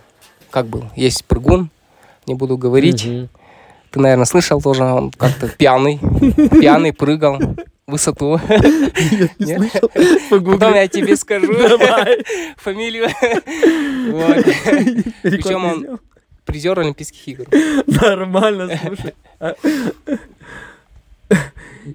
[0.57, 1.69] как был, есть прыгун,
[2.27, 3.05] не буду говорить.
[3.05, 3.29] Мгм.
[3.91, 7.39] Ты, наверное, слышал тоже, он как-то пьяный, пьяный прыгал
[7.87, 8.41] высоту.
[9.39, 9.71] Нет?
[10.31, 11.53] Потом я тебе скажу
[12.57, 13.11] фамилию.
[15.21, 16.01] Причем он
[16.47, 17.45] призер Олимпийских игр.
[17.87, 19.13] Нормально, слушай.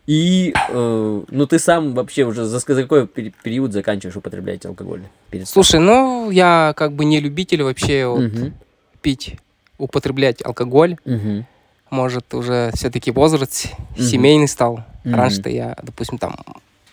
[0.07, 5.01] И, э, ну ты сам вообще уже за, за какой пери- период заканчиваешь употреблять алкоголь?
[5.29, 8.53] Перед Слушай, ну я как бы не любитель вообще вот Мгм,
[9.01, 9.35] пить,
[9.77, 10.97] употреблять алкоголь.
[11.05, 11.45] мгм,
[11.89, 14.03] Может, уже все-таки возраст Мгм.
[14.03, 14.83] семейный стал.
[15.03, 15.15] Мгм.
[15.15, 16.35] Раньше-то я, допустим, там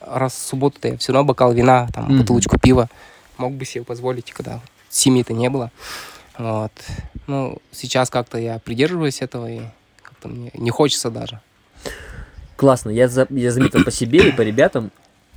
[0.00, 2.18] раз в субботу-то я все равно бокал вина, там Мгм.
[2.18, 2.88] бутылочку пива
[3.36, 5.70] мог бы себе позволить, когда семьи-то не было.
[6.36, 6.72] Вот.
[7.26, 9.60] Ну, сейчас как-то я придерживаюсь этого, и
[10.02, 11.40] как-то мне не хочется даже.
[12.58, 14.90] Классно, я, за- я заметил по себе и по ребятам,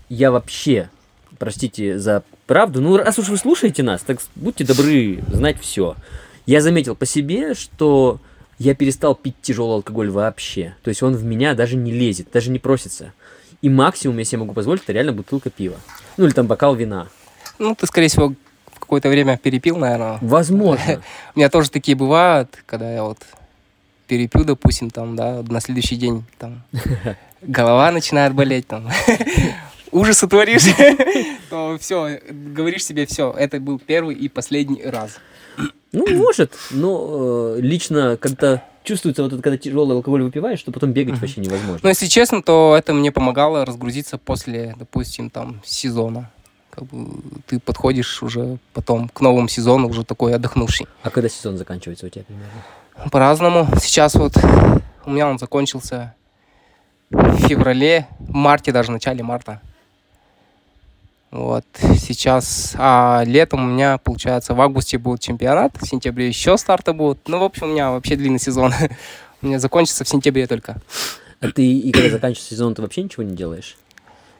[0.09, 0.89] я вообще,
[1.37, 5.95] простите за правду, ну раз уж вы слушаете нас, так будьте добры знать все.
[6.47, 8.19] Я заметил по себе, что
[8.57, 10.73] я перестал пить тяжелый алкоголь вообще.
[10.81, 13.13] То есть он в меня даже не лезет, даже не просится.
[13.61, 15.77] И максимум, если я могу позволить, это реально бутылка пива.
[16.17, 17.07] Ну или там бокал вина.
[17.59, 18.33] Ну, ты, скорее всего,
[18.73, 20.17] в какое-то время перепил, наверное.
[20.21, 21.03] Возможно.
[21.35, 23.19] У меня тоже такие бывают, когда я вот
[24.11, 26.63] перепью, допустим, там, да, на следующий день там
[27.41, 28.89] голова начинает болеть, там,
[29.91, 30.65] ужасы творишь,
[31.49, 35.11] то все, говоришь себе, все, это был первый и последний раз.
[35.93, 40.93] Ну, может, но э, лично как-то чувствуется вот это, когда тяжелый алкоголь выпиваешь, что потом
[40.93, 41.21] бегать Мгм.
[41.21, 41.79] вообще невозможно.
[41.83, 46.29] Но если честно, то это мне помогало разгрузиться после, допустим, там, сезона.
[46.69, 50.87] Как бы ты подходишь уже потом к новому сезону уже такой отдохнувший.
[51.03, 52.63] А когда сезон заканчивается у тебя примерно?
[53.11, 53.67] По-разному.
[53.79, 54.33] Сейчас вот
[55.05, 56.13] у меня он закончился
[57.09, 59.61] в феврале, в марте даже, в начале марта.
[61.31, 61.63] Вот,
[61.97, 67.19] сейчас, а летом у меня, получается, в августе будет чемпионат, в сентябре еще старты будут.
[67.27, 68.73] Ну, в общем, у меня вообще длинный сезон.
[69.43, 70.75] У меня закончится в сентябре только.
[71.39, 73.75] А ты и когда заканчивается сезон, ты вообще ничего не делаешь?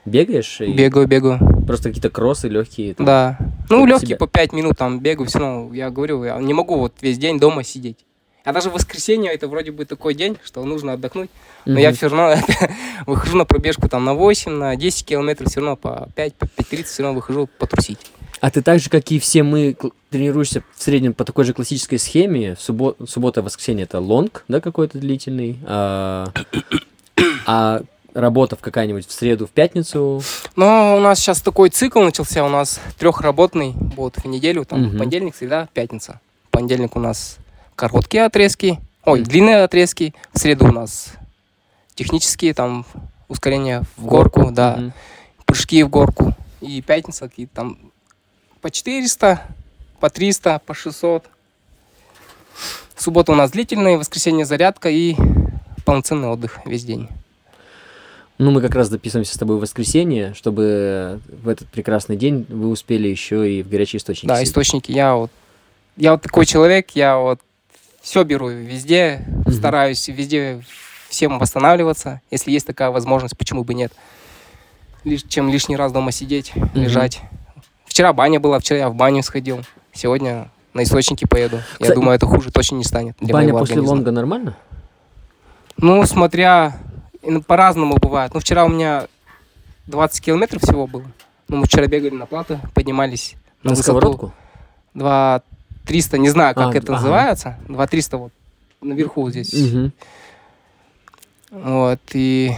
[0.06, 0.62] Бегаешь?
[0.62, 1.40] И Бегаю, бегаю.
[1.66, 2.94] Просто какие-то кроссы легкие?
[2.94, 3.06] там?
[3.08, 3.38] Да.
[3.70, 6.78] Ну, легкие себя- по 5 минут там бегаю, все равно, я говорю, я не могу
[6.78, 7.98] вот весь день дома сидеть.
[8.43, 11.30] А даже воскресенье это вроде бы такой день, что нужно отдохнуть.
[11.65, 12.36] Но я все равно
[13.06, 16.84] выхожу на пробежку там на 8, на 10 километров, все равно по 5, по 5.30
[16.86, 17.99] все равно выхожу потрусить.
[18.39, 19.77] А ты так же, как и все мы,
[20.10, 22.56] тренируешься в среднем по такой же классической схеме.
[22.56, 25.60] В суббо- суббота, воскресенье это лонг, да, какой-то длительный.
[25.65, 26.27] А,
[27.45, 27.82] а
[28.15, 30.23] работа в какая-нибудь в среду, в пятницу.
[30.56, 34.97] Но у нас сейчас такой цикл начался, у нас трехработный вот в неделю, там Мгм.
[34.97, 36.19] понедельник, среда, пятница.
[36.47, 37.38] В понедельник у нас
[37.76, 40.14] короткие отрезки, ой, длинные отрезки.
[40.34, 41.14] В среду у нас
[41.96, 42.86] технические, там
[43.28, 44.94] ускорение в горку, да, Мгм.
[45.46, 46.36] прыжки в горку.
[46.62, 47.78] И пятница какие-то там
[48.62, 49.42] по 400,
[50.00, 51.26] по 300, по 600.
[52.96, 55.16] Суббота у нас длительная, воскресенье зарядка и
[55.86, 57.08] полноценный отдых весь день.
[58.38, 62.70] Ну, мы как раз записываемся с тобой в воскресенье, чтобы в этот прекрасный день вы
[62.70, 64.28] успели еще и в горячие источники.
[64.28, 64.52] Да, съездить.
[64.52, 64.92] источники.
[64.92, 65.32] Я вот,
[65.98, 67.40] я вот такой человек, я вот
[68.02, 69.54] все беру везде, Мгм.
[69.54, 70.62] стараюсь везде
[71.10, 72.22] всем восстанавливаться.
[72.32, 73.92] Если есть такая возможность, почему бы нет?
[75.04, 77.22] Лишь, чем лишний раз дома сидеть, лежать.
[77.86, 79.62] Вчера баня была, вчера я в баню сходил.
[79.94, 81.58] Сегодня на источники поеду.
[81.58, 83.16] Я Кстати, думаю, это хуже точно не станет.
[83.20, 83.96] для Баня после организма.
[83.96, 84.58] лонга нормально?
[85.78, 86.78] Ну, смотря,
[87.48, 88.34] по-разному бывает.
[88.34, 89.08] Ну, вчера у меня
[89.88, 91.04] 20 километров всего было.
[91.50, 93.84] Ну, мы вчера бегали на плато, поднимались на, На высоту.
[94.00, 94.34] сковородку?
[94.94, 95.42] 2
[95.86, 97.02] 300, не знаю, как А, это ага.
[97.02, 97.58] называется.
[97.67, 98.32] 2 300 вот
[98.82, 99.54] наверху здесь.
[99.54, 99.91] Мгм.
[101.52, 102.52] Вот, и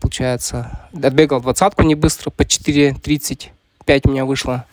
[0.00, 4.64] получается, отбегал двадцатку не быстро, по 4.35 у меня вышло.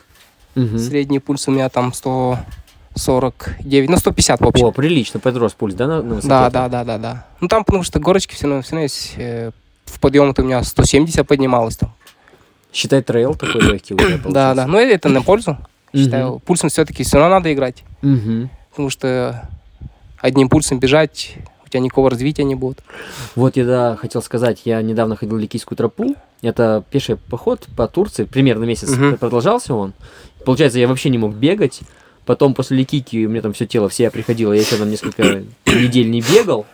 [0.55, 0.79] Мгм.
[0.79, 4.65] Средний пульс у меня там 149, ну 150 в общем.
[4.65, 7.25] О, прилично подрос пульс, да, на, на да, да, да, да, да.
[7.39, 9.13] Ну там потому что горочки все равно, все равно есть.
[9.17, 9.51] э,
[9.85, 11.93] в подъем у меня 170 поднималось там.
[12.73, 14.55] Считай, трейл такой легкий у тебя Да, получился.
[14.55, 14.67] да.
[14.67, 15.57] Но это на пользу.
[15.93, 16.03] Мгм.
[16.03, 17.83] Считаю, пульсом все-таки все равно надо играть.
[18.01, 18.49] Мгм.
[18.71, 19.49] Потому что
[20.19, 22.79] одним пульсом бежать, у тебя никакого развития не будет.
[23.35, 26.15] Вот я да, хотел сказать, я недавно ходил Ликийскую тропу.
[26.41, 29.17] Это пеший поход по Турции, примерно месяц Мгм.
[29.17, 29.93] продолжался он.
[30.45, 31.81] Получается, я вообще не мог бегать.
[32.25, 35.23] Потом после Ликики у меня там все тело, все я приходила, я еще там несколько
[35.65, 36.65] недель не бегал.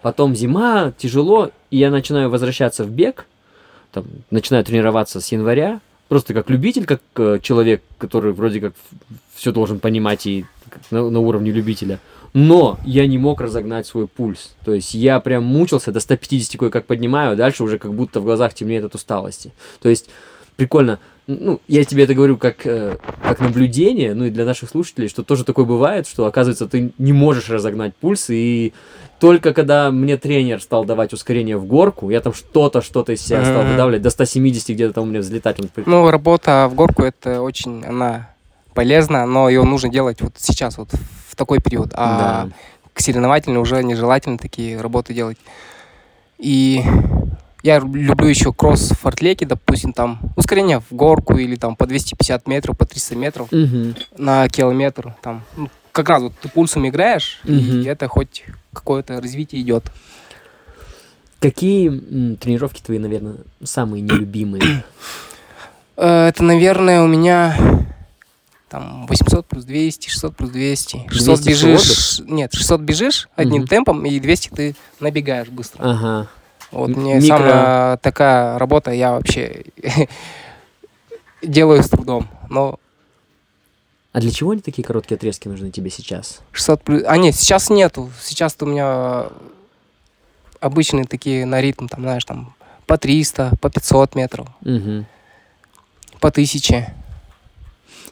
[0.00, 3.26] Потом зима, тяжело, и я начинаю возвращаться в бег.
[3.92, 5.80] Там, начинаю тренироваться с января.
[6.12, 8.74] Просто как любитель, как э, человек, который вроде как
[9.34, 10.44] все должен понимать и
[10.90, 12.00] на, на уровне любителя.
[12.34, 14.54] Но я не мог разогнать свой пульс.
[14.62, 18.24] То есть я прям мучился, до 150 кое-как поднимаю, а дальше уже как будто в
[18.24, 19.54] глазах темнеет от усталости.
[19.80, 20.10] То есть
[20.56, 20.98] прикольно.
[21.28, 25.22] Ну, я тебе это говорю как, э, как наблюдение, ну и для наших слушателей, что
[25.22, 28.72] тоже такое бывает, что оказывается ты не можешь разогнать пульс, и
[29.20, 33.44] только когда мне тренер стал давать ускорение в горку, я там что-то, что-то из себя
[33.44, 35.60] стал выдавливать, до 170 где-то там у меня взлетать.
[35.60, 38.30] он Ну, работа в горку это очень, она
[38.74, 40.90] полезна, но ее нужно делать вот сейчас, вот
[41.28, 41.90] в такой период.
[41.94, 42.48] А Да.
[42.92, 45.38] к соревновательной уже нежелательно такие работы делать.
[46.38, 46.82] И
[47.62, 52.46] я люблю еще кросс в фортлеке, допустим, там ускорение в горку или там по 250
[52.48, 53.94] метров, по 300 метров Мгм.
[54.16, 55.14] на километр.
[55.22, 57.80] Там, ну, как раз вот ты пульсом играешь, Мгм.
[57.80, 59.84] и это хоть какое-то развитие идет.
[61.40, 64.84] Какие м, тренировки твои, наверное, самые нелюбимые?
[65.96, 67.56] Э, Это, наверное, у меня
[68.68, 71.06] там 800 плюс 200, 600 плюс 200.
[71.10, 73.68] 600 200 бежишь, нет, 600 бежишь одним Мгм.
[73.68, 75.82] темпом, и 200 ты набегаешь быстро.
[75.84, 76.28] Ага.
[76.72, 79.64] Вот М- мне микро- самая такая работа, я вообще
[81.42, 82.28] делаю с трудом.
[82.48, 82.78] Но
[84.12, 86.40] А для чего они такие короткие отрезки нужны тебе сейчас?
[86.52, 87.02] 600 плюс...
[87.06, 88.10] А нет, сейчас нету.
[88.20, 89.26] Сейчас у меня
[90.60, 92.54] обычные такие на ритм, там, знаешь, там
[92.86, 95.06] по 300, по 500 метров, Мгм.
[96.20, 96.92] по 1000.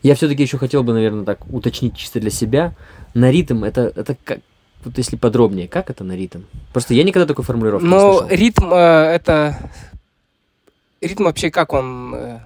[0.02, 2.72] Я все-таки еще хотел бы, наверное, так уточнить чисто для себя.
[3.14, 4.40] На ритм это, это как,
[4.84, 6.40] вот если подробнее, как это на ритм?
[6.72, 8.28] Просто я никогда такой формулировки не Но слышал.
[8.36, 8.76] ритм э,
[9.14, 9.58] это...
[11.00, 12.14] Ритм вообще как он...
[12.14, 12.38] э,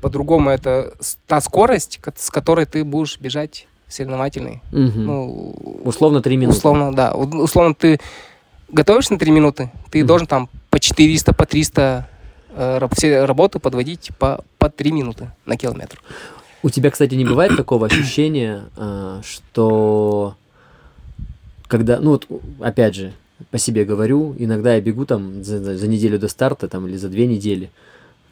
[0.00, 0.92] по-другому это
[1.26, 4.60] та скорость, ко- с которой ты будешь бежать соревновательный.
[4.72, 5.04] Мгм.
[5.06, 6.58] Ну, Условно 3 минуты.
[6.58, 7.12] Условно, да.
[7.14, 7.98] У- Условно, ты
[8.70, 10.06] готовишься на 3 минуты, ты Мгм.
[10.06, 12.08] должен там по 400, по 300
[12.56, 16.02] э, все работы подводить по, по 3 минуты на километр.
[16.62, 20.34] У тебя, кстати, не бывает такого ощущения, а, что
[21.74, 22.28] когда, ну вот,
[22.60, 23.12] опять же,
[23.50, 27.08] по себе говорю, иногда я бегу там за, за- неделю до старта там или за
[27.08, 27.68] две недели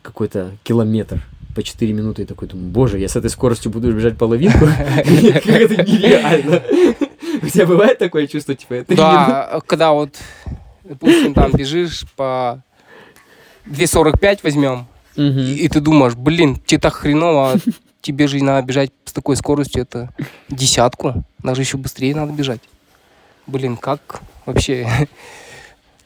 [0.01, 1.21] какой-то километр
[1.57, 4.61] по 4 минуты и такой думаю, боже, я с этой скоростью буду бежать половинку?
[4.61, 6.63] Как это нереально.
[7.43, 10.15] У тебя бывает такое чувство, типа, это Да, когда вот,
[10.85, 12.63] допустим, там бежишь по
[13.67, 17.55] 2.45 возьмем, и ты думаешь, блин, тебе так хреново,
[18.03, 20.11] тебе же надо бежать с такой скоростью, это
[20.49, 22.61] десятку, даже еще быстрее надо бежать.
[23.47, 24.89] Блин, как вообще?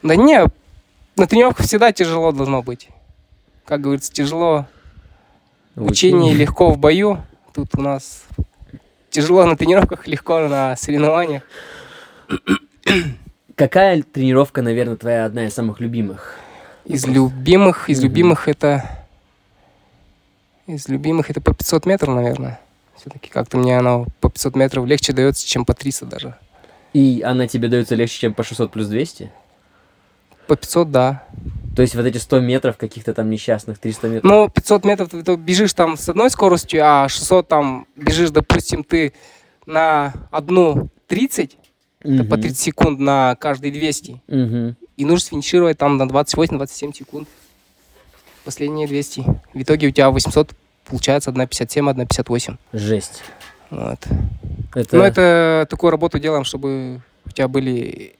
[0.03, 0.45] Да не,
[1.15, 2.89] на тренировках всегда тяжело должно быть.
[3.65, 4.67] Как говорится, тяжело
[5.75, 7.23] в учении, легко в бою.
[7.53, 8.23] Тут у нас
[9.09, 11.41] тяжело на тренировках, легко на соревнованиях.
[13.55, 16.35] Какая тренировка, наверное, твоя одна из самых любимых?
[16.85, 19.05] Из любимых, из любимых это...
[20.67, 22.59] Из любимых это по 500 метров, наверное.
[22.95, 26.37] Все-таки как-то мне оно по 500 метров легче дается, чем по 300 даже.
[26.93, 29.31] И она тебе дается легче, чем по 600 плюс 200?
[30.47, 31.23] По 500, да.
[31.75, 34.31] То есть вот эти 100 метров каких-то там несчастных, 300 метров?
[34.31, 38.83] Ну, 500 метров ты, ты бежишь там с одной скоростью, а 600 там бежишь, допустим,
[38.83, 39.13] ты
[39.65, 41.57] на одну 30,
[41.99, 42.41] это по Мгм.
[42.41, 44.21] 30 секунд на каждые 200.
[44.27, 44.77] Мгм.
[44.95, 47.27] И нужно сфинишировать там на 28-27 секунд.
[48.45, 49.25] Последние 200.
[49.53, 50.51] В итоге у тебя 800
[50.85, 52.57] получается 1,57, 1,58.
[52.71, 53.21] Жесть.
[53.69, 53.99] Вот.
[54.75, 54.95] Это...
[54.95, 58.15] Ну, это такую работу делаем, чтобы у тебя были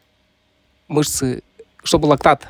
[0.87, 1.43] мышцы,
[1.83, 2.47] чтобы лактат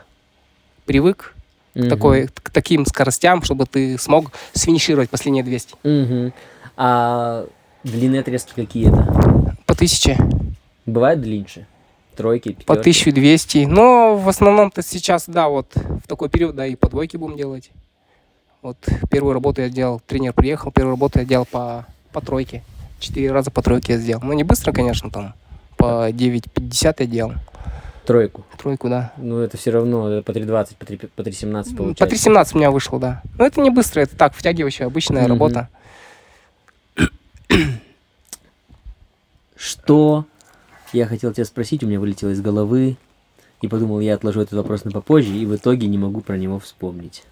[0.86, 1.34] привык
[1.74, 1.90] к, Мгм.
[1.90, 5.76] такой, к таким скоростям, чтобы ты смог сфинишировать последние 200.
[5.84, 6.34] Мгм.
[6.76, 7.46] А
[7.84, 9.56] длинные отрезки какие это?
[9.66, 10.18] По 1000,
[10.86, 11.68] Бывают длиннее?
[12.16, 12.66] Тройки, пятерки?
[12.66, 13.66] по 1200.
[13.66, 17.70] Но в основном-то сейчас, да, вот в такой период, да, и по двойке будем делать.
[18.64, 18.78] Вот
[19.12, 22.64] первую работу я делал, тренер приехал, первую работу я делал по, по тройке.
[23.00, 24.22] Четыре раза по тройке я сделал.
[24.24, 25.34] Ну, не быстро, конечно, там.
[25.78, 27.34] По 9.50 я делал.
[28.06, 28.46] Тройку.
[28.58, 29.12] Тройку, да.
[29.18, 32.30] Ну, это все равно это по 3.20, по 3, по 3.17 По получается.
[32.30, 33.22] 3.17 у меня вышло, да.
[33.38, 35.30] Но это не быстро, это так, втягивающая обычная Мгм.
[35.30, 35.70] работа.
[39.56, 40.26] Что
[40.94, 42.98] я хотел тебя спросить, у меня вылетело из головы,
[43.62, 46.60] и подумал, я отложу этот вопрос на попозже, и в итоге не могу про него
[46.60, 47.24] вспомнить.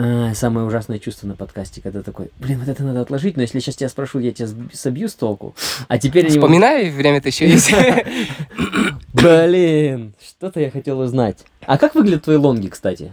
[0.00, 3.58] А, самое ужасное чувство на подкасте, когда такой, блин, вот это надо отложить, но если
[3.58, 5.56] сейчас тебя спрошу, я тебя собью с толку.
[5.88, 7.72] А теперь не могу- Вспоминай, время-то еще есть.
[9.12, 11.38] Блин, что-то я хотел узнать.
[11.66, 13.12] А как выглядят твои лонги, кстати?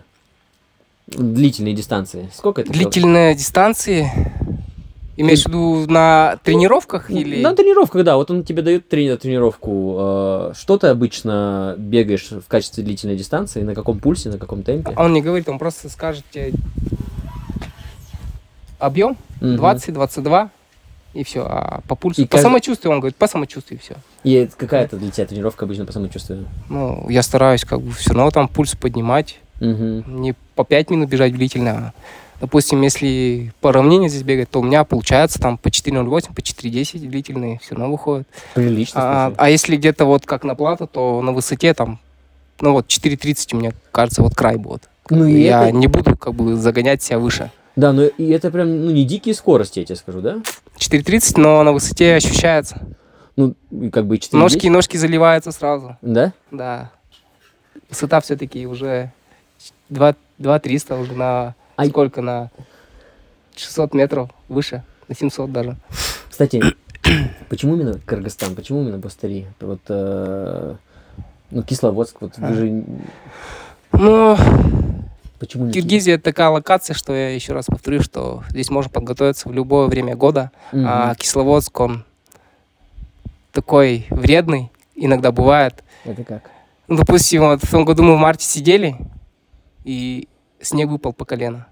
[1.08, 2.30] Длительные дистанции.
[2.32, 2.72] Сколько это?
[2.72, 4.12] Длительные дистанции.
[5.18, 7.42] Имеешь в виду на тренировках или...
[7.42, 8.18] На тренировках, да.
[8.18, 9.96] Вот он тебе дает трени- тренировку.
[9.98, 13.62] э, Что ты обычно бегаешь в качестве длительной дистанции?
[13.62, 14.94] На каком пульсе, на каком темпе?
[14.98, 16.52] Он не говорит, он просто скажет тебе
[18.80, 19.56] объем Мгм.
[19.56, 20.50] 20-22
[21.14, 21.46] и все.
[21.48, 23.96] А по пульсу, И по кажд- самочувствию, он говорит, по самочувствию все.
[24.24, 26.46] И это какая-то для тебя тренировка обычно по самочувствию?
[26.70, 30.22] Ну, я стараюсь как бы все равно там пульс поднимать, Мгм.
[30.22, 31.72] не по 5 минут бежать длительно.
[31.72, 31.94] а,
[32.42, 37.00] Допустим, если по равнине здесь бегать, то у меня получается там по 4.08, по 4.10
[37.08, 38.28] длительные, все равно выходит.
[38.54, 42.00] Прилично, А, а если где-то вот как на плато, то на высоте там,
[42.60, 44.90] ну вот 4.30 у меня, кажется, вот край будет.
[45.10, 47.52] Ну и я это- не буду как бы загонять себя выше.
[47.76, 50.38] Да, но и это прям, ну, не дикие скорости, я тебе скажу, да?
[50.78, 52.82] 4.30, но на высоте ощущается.
[53.36, 53.54] Ну,
[53.92, 55.98] как бы 4 Ножки, ножки заливаются сразу.
[56.02, 56.32] Да?
[56.52, 56.92] Да.
[57.90, 59.12] Высота все-таки уже
[59.90, 60.16] 2,
[60.60, 62.22] 300 уже на А- сколько?
[62.22, 62.50] На
[63.56, 65.76] 600 метров выше, на 700 даже.
[66.30, 66.62] Кстати,
[67.50, 68.56] почему именно Кыргызстан?
[68.56, 69.48] Почему именно Бастари?
[69.60, 70.76] Вот, э,
[71.52, 72.54] ну, Кисловодск, вот вы А.
[72.54, 72.84] же...
[73.94, 74.38] Ну,
[75.40, 79.50] Почему не Ки- Киргизия такая локация, что я еще раз повторю, что здесь можно подготовиться
[79.50, 80.52] в любое время года.
[80.72, 80.86] Мгм.
[80.88, 82.06] А Кисловодск, он
[83.52, 85.84] такой вредный, иногда бывает.
[86.04, 86.50] Это как?
[86.88, 88.96] Ну, допустим, вот в том году мы в марте сидели,
[89.84, 90.28] и
[90.62, 91.68] снег выпал по колено.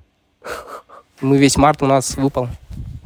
[1.21, 2.47] Мы весь март у нас выпал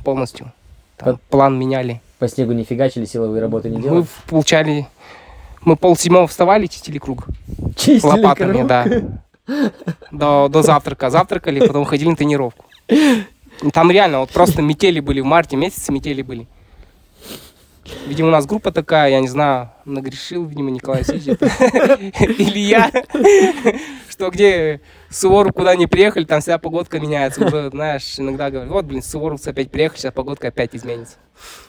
[0.03, 0.51] полностью.
[0.97, 2.01] Там план меняли.
[2.19, 4.01] По снегу не фигачили, силовые работы не Мы делали?
[4.03, 4.87] в- получали...
[5.61, 7.25] Мы пол седьмого вставали, чистили круг.
[7.75, 8.67] Чистили лопатами, круг?
[8.67, 8.85] да.
[10.11, 11.09] До, до завтрака.
[11.09, 12.65] Завтракали, потом ходили на тренировку.
[13.73, 16.47] Там реально вот просто метели были в марте месяце, метели были.
[18.05, 21.45] Видимо, у нас группа такая, я не знаю, нагрешил, видимо, Николай это.
[22.21, 22.91] или я,
[24.09, 27.45] что где Суворов куда не приехали, там вся погодка меняется.
[27.45, 31.15] Уже, знаешь, иногда говорят, вот, блин, Суворовцы опять приехали, сейчас погодка опять изменится.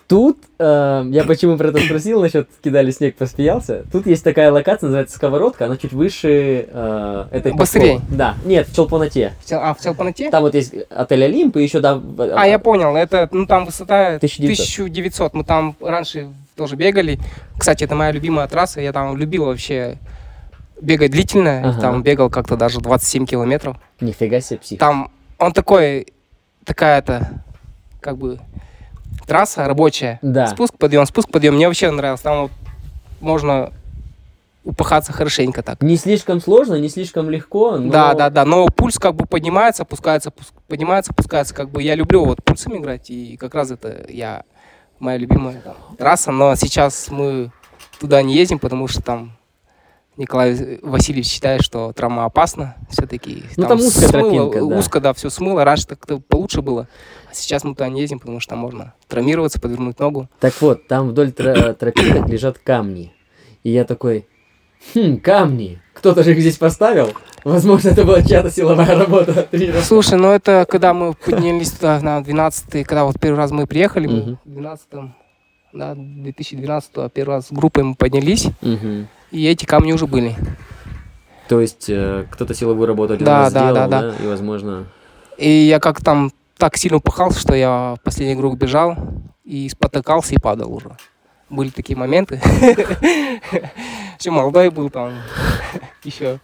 [0.07, 3.85] Тут, э, я почему про это спросил, насчет кидали снег, посмеялся.
[3.93, 8.01] Тут есть такая локация, называется Сковородка, она чуть выше э, этой Быстрее.
[8.09, 9.35] Да, нет, в Челпоноте.
[9.41, 10.31] В Тел- А, в Телпанате?
[10.31, 11.97] Там вот есть отель Олимп, и еще да...
[11.97, 14.67] в- А, я понял, это, ну, там высота 1900.
[14.89, 15.35] 1900.
[15.35, 17.19] Мы там раньше тоже бегали.
[17.59, 18.81] Кстати, это моя любимая трасса.
[18.81, 19.99] Я там любил вообще
[20.81, 21.71] бегать длительно.
[21.71, 21.81] Ага.
[21.81, 23.77] Там бегал как-то даже 27 километров.
[24.01, 24.79] Нифига себе псих.
[24.79, 26.09] Там он такой,
[26.65, 27.43] такая-то,
[28.01, 28.41] как бы,
[29.27, 30.19] трасса рабочая.
[30.23, 30.49] Да.
[30.49, 31.55] Спуск, подъем, спуск, подъем.
[31.55, 32.21] Мне вообще нравилось.
[32.21, 32.51] Там вот
[33.21, 33.73] можно
[34.65, 35.83] упахаться хорошенько так.
[35.83, 37.91] Не слишком сложно, не слишком легко, но...
[37.91, 41.95] Да, да, да, но пульс как бы поднимается, опускается, пус- поднимается, опускается, как бы я
[41.95, 44.43] люблю вот пульсом играть, и как раз это я,
[44.99, 47.51] моя любимая там, трасса, но сейчас мы
[47.99, 49.38] туда не ездим, потому что там
[50.19, 53.45] Николай Васильевич считает, что травма опасна все-таки.
[53.57, 54.79] Ну, там узкая тропинка, да.
[54.79, 56.89] Узко, да, все смыло, раньше так-то получше было,
[57.31, 60.29] а сейчас мы туда не ездим, потому что там можно травмироваться, подвернуть ногу.
[60.41, 63.13] Так вот, там вдоль тро- тропинок лежат камни.
[63.63, 64.27] И я такой,
[64.93, 65.81] хм, камни.
[65.95, 67.13] Кто-то же их здесь поставил.
[67.45, 69.45] Возможно, это была чья-то силовая работа.
[69.51, 69.85] тренировка.
[69.85, 74.09] Слушай, ну это когда мы поднялись туда на 12 когда вот первый раз мы приехали,
[74.09, 74.87] мы в 12
[75.75, 78.49] да, 2012 первый раз с группой мы поднялись.
[79.31, 80.37] И эти камни уже были.
[81.49, 84.87] То есть э, кто-то силовую работу один Да, раз да, сделал, да, да, и, возможно...
[85.39, 88.97] И я как там так сильно упахался, что я в последний круг бежал
[89.45, 90.97] и спотыкался и падал уже.
[91.49, 92.41] Были такие моменты.
[94.19, 95.13] Еще молодой был там,
[96.03, 96.41] еще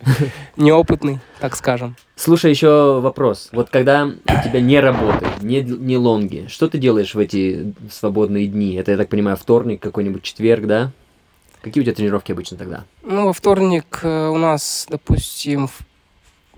[0.56, 1.96] неопытный, так скажем.
[2.14, 3.48] Слушай, еще вопрос.
[3.50, 8.46] Вот когда у тебя не работы, не, не лонги, что ты делаешь в эти свободные
[8.46, 8.74] дни?
[8.74, 10.92] Это, я так понимаю, вторник, какой-нибудь четверг, да?
[11.64, 12.84] Какие у тебя тренировки обычно тогда?
[13.02, 15.70] Ну, во вторник э, у нас, допустим,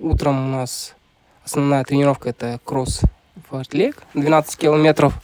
[0.01, 0.97] утром у нас
[1.45, 3.03] основная тренировка это кросс
[3.49, 5.15] фортлег, 12 километров.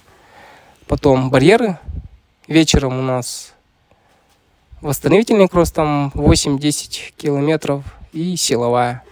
[0.86, 1.80] Потом барьеры.
[2.46, 3.54] Вечером у нас
[4.82, 9.02] восстановительный кросс, там 8-10 километров и силовая.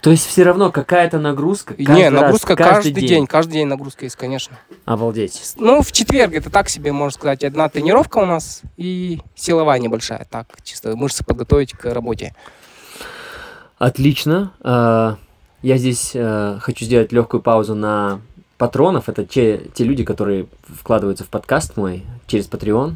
[0.00, 3.26] То есть все равно какая-то нагрузка Не, раз, нагрузка каждый, каждый, день.
[3.26, 4.58] каждый день нагрузка есть, конечно.
[4.86, 5.54] Обалдеть.
[5.56, 10.26] Ну, в четверг это так себе, можно сказать, одна тренировка у нас и силовая небольшая,
[10.30, 12.34] так, чисто мышцы подготовить к работе.
[13.78, 14.52] Отлично.
[14.62, 15.16] А,
[15.62, 18.20] Я здесь э, хочу сделать легкую паузу на
[18.56, 19.08] патронов.
[19.08, 22.94] Это те, те люди, которые вкладываются в подкаст мой через Patreon,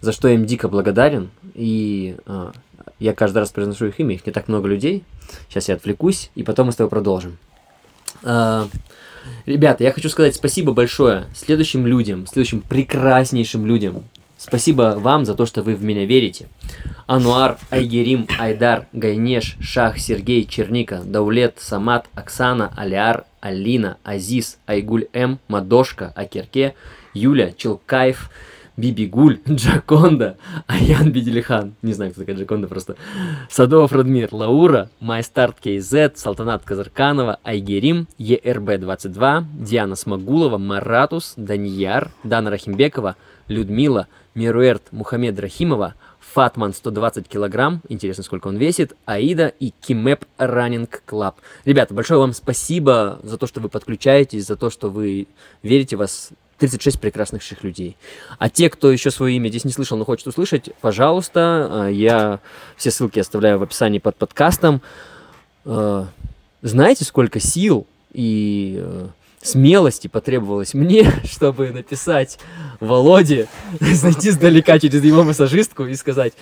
[0.00, 1.30] за что я им дико благодарен.
[1.54, 2.52] И э,
[2.98, 5.04] я каждый раз произношу их имя, их не так много людей.
[5.48, 7.38] Сейчас я отвлекусь, и потом мы с тобой продолжим.
[8.22, 8.68] А,
[9.46, 14.04] Ребята, я хочу сказать спасибо большое следующим людям, следующим прекраснейшим людям.
[14.38, 16.48] Спасибо вам за то, что вы в меня верите.
[17.06, 25.40] Ануар, Айгерим, Айдар, Гайнеш, Шах, Сергей, Черника, Даулет, Самат, Оксана, Алиар, Алина, Азиз, Айгуль М,
[25.48, 26.74] Мадошка, Акерке,
[27.12, 28.30] Юля, Челкаев,
[28.80, 32.96] Бибигуль, Джаконда, Аян Беделихан, не знаю, кто такая Джаконда просто,
[33.50, 43.16] Садов Радмир, Лаура, MyStart KZ, Салтанат Казарканова, Айгерим, ЕРБ-22, Диана Смогулова, Маратус, Данияр, Дана Рахимбекова,
[43.48, 51.02] Людмила, Мируэрт Мухаммед Рахимова, Фатман 120 килограмм, интересно, сколько он весит, Аида и KIMEP Running
[51.04, 51.40] Club.
[51.64, 55.26] Ребята, большое вам спасибо за то, что вы подключаетесь, за то, что вы
[55.62, 56.30] верите в вас
[56.60, 57.96] 36 прекрасных людей.
[58.38, 62.40] А те, кто еще свое имя здесь не слышал, но хочет услышать, пожалуйста, э, я
[62.76, 64.82] все ссылки оставляю в описании под подкастом.
[65.64, 66.04] Э,
[66.62, 69.08] Знаете, сколько сил и э,
[69.42, 72.38] смелости потребовалось мне, чтобы написать
[72.78, 73.48] Володе,
[73.80, 76.34] зайти сдалека через его массажистку и сказать,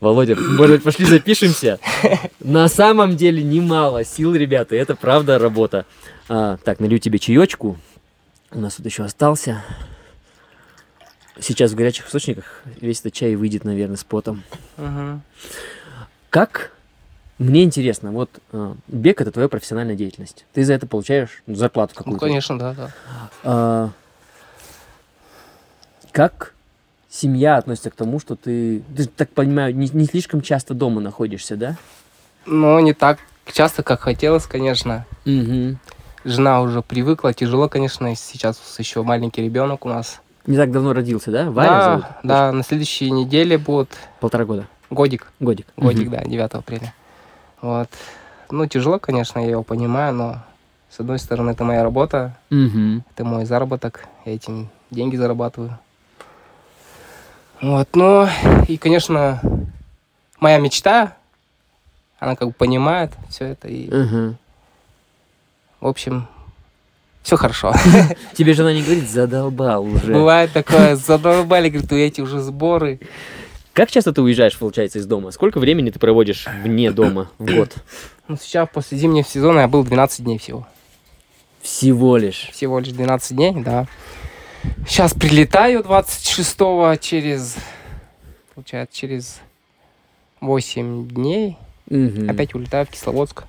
[0.00, 1.78] Володя, может быть, пошли запишемся?
[2.40, 5.86] На самом деле немало сил, ребята, это правда работа.
[6.28, 7.78] А, так, налью тебе чаечку.
[8.52, 9.62] У нас тут еще остался.
[11.40, 14.42] Сейчас в горячих источниках весь этот чай выйдет, наверное, с потом.
[14.76, 15.22] Мгм.
[16.30, 16.72] Как?
[17.38, 20.44] Мне интересно, вот э, бег это твоя профессиональная деятельность.
[20.52, 22.26] Ты за это получаешь зарплату Ну, какую-то.
[22.26, 22.90] конечно, да, да.
[23.42, 23.90] А,
[26.12, 26.54] как
[27.08, 31.56] семья относится к тому, что ты, ты так понимаю, не, не слишком часто дома находишься,
[31.56, 31.76] да?
[32.46, 35.04] Но не так часто, как хотелось, конечно.
[35.24, 35.76] Угу.
[36.24, 40.20] Жена уже привыкла, тяжело, конечно, сейчас еще маленький ребенок у нас.
[40.46, 41.50] Не так давно родился, да?
[41.50, 42.04] Варя да, зовут?
[42.22, 44.66] да, на следующей неделе будет Полтора года.
[44.90, 45.32] годик.
[45.40, 45.66] Годик.
[45.76, 46.16] Годик, Мгм.
[46.16, 46.94] да, 9 апреля.
[47.60, 47.88] Вот.
[48.50, 50.38] Ну, тяжело, конечно, я его понимаю, но
[50.90, 53.02] с одной стороны, это моя работа, Мгм.
[53.14, 55.78] это мой заработок, я этим деньги зарабатываю.
[57.60, 58.26] Вот, ну,
[58.68, 59.40] и, конечно,
[60.40, 61.16] моя мечта,
[62.18, 64.34] она как бы понимает все это, и, Ага.
[65.82, 66.28] В общем,
[67.22, 67.74] все хорошо.
[68.34, 70.12] Тебе жена не говорит, задолбал уже.
[70.12, 73.00] Бывает такое, задолбали, говорит, у эти уже сборы.
[73.72, 75.32] Как часто ты уезжаешь, получается, из дома?
[75.32, 77.74] Сколько времени ты проводишь вне дома в год?
[78.28, 80.66] Ну, сейчас после зимнего сезона я был 12 дней всего.
[81.60, 82.48] Всего лишь.
[82.52, 83.88] Всего лишь 12 дней, да.
[84.86, 86.56] Сейчас прилетаю 26
[87.00, 87.56] через,
[88.54, 89.40] получается, через
[90.40, 91.58] 8 дней.
[91.90, 92.30] Мгм.
[92.30, 93.44] Опять улетаю в Кисловодск.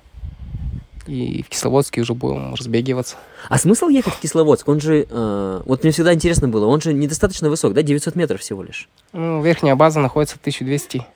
[1.06, 3.16] И в Кисловодске уже будем разбегиваться.
[3.48, 4.66] А смысл ехать в Кисловодск?
[4.68, 7.82] Он же, э, вот мне всегда интересно было, он же недостаточно высок, да?
[7.82, 8.88] 900 метров всего лишь.
[9.12, 11.06] Ну, верхняя база находится 1200.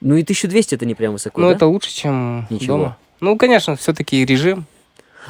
[0.00, 1.54] Ну и 1200 это не прям высоко, Ну, да?
[1.54, 2.76] это лучше, чем Ничего.
[2.76, 2.96] дома.
[3.20, 4.66] Ну, конечно, все-таки режим.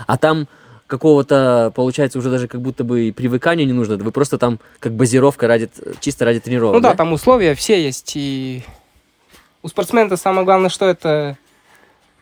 [0.07, 0.49] А там
[0.87, 3.97] какого-то, получается, уже даже как будто бы и привыкания не нужно.
[3.97, 5.69] Вы просто там как базировка ради,
[6.01, 8.13] чисто ради тренировок, Ну да, там условия все есть.
[8.15, 8.63] И
[9.63, 11.37] у спортсмена самое главное, что это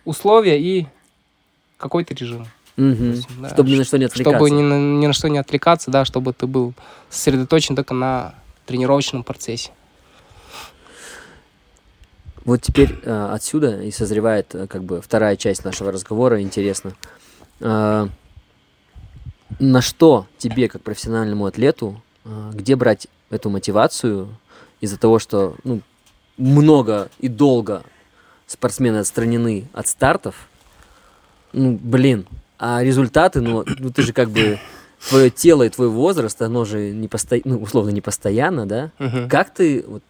[0.05, 0.87] условия и
[1.85, 2.47] какой-то режим.
[2.77, 3.11] Мгм.
[3.13, 4.39] есть, да, Чтобы ни на что не отвлекаться.
[4.39, 6.73] Чтобы ни на, ни на что не отвлекаться, да, чтобы ты был
[7.11, 9.71] сосредоточен только на тренировочном процессе.
[12.47, 16.41] Вот теперь э, отсюда и созревает э, как бы вторая часть нашего разговора.
[16.41, 16.95] Интересно.
[17.61, 18.09] Э,
[19.61, 24.29] на что тебе, как профессиональному атлету, э, где брать эту мотивацию
[24.81, 25.83] из-за того, что ну,
[26.39, 27.83] много и долго
[28.47, 30.49] спортсмены отстранены от стартов?
[31.55, 32.27] Ну, блин,
[32.59, 34.59] а результаты, ну, ну ты же как бы
[35.09, 37.41] твое тело и твой возраст, оно же не посто...
[37.45, 38.91] ну, условно не постоянно, да?
[38.99, 39.29] Мгм.
[39.29, 40.03] Как ты вот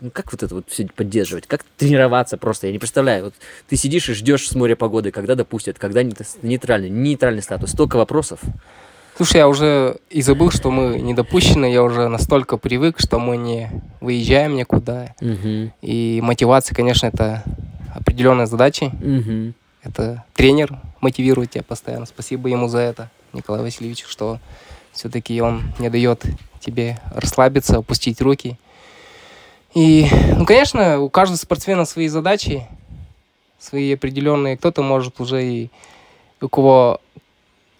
[0.00, 1.46] ну, как вот это вот все поддерживать?
[1.46, 2.68] Как тренироваться просто?
[2.68, 3.24] Я не представляю.
[3.24, 3.34] Вот
[3.68, 7.72] ты сидишь и ждешь с моря погоды, когда допустят, когда нейт- нейтральный, нейтральный статус.
[7.72, 8.38] Столько вопросов.
[9.16, 13.36] Слушай, я уже и забыл, что мы не допущены, я уже настолько привык, что мы
[13.36, 13.68] не
[14.00, 15.16] выезжаем никуда.
[15.20, 15.72] Мгм.
[15.82, 17.42] И мотивация, конечно, это
[17.92, 18.92] определенная задача.
[19.00, 19.54] Мгм.
[19.82, 22.06] Это тренер мотивирует тебя постоянно.
[22.06, 24.38] Спасибо ему за это, Николай Васильевич, что
[24.92, 26.24] все-таки он не дает
[26.60, 28.58] тебе расслабиться, опустить руки.
[29.74, 32.66] И, ну, конечно, у каждого спортсмена свои задачи,
[33.58, 34.56] свои определенные.
[34.56, 35.70] Кто-то может уже и
[36.40, 37.00] у кого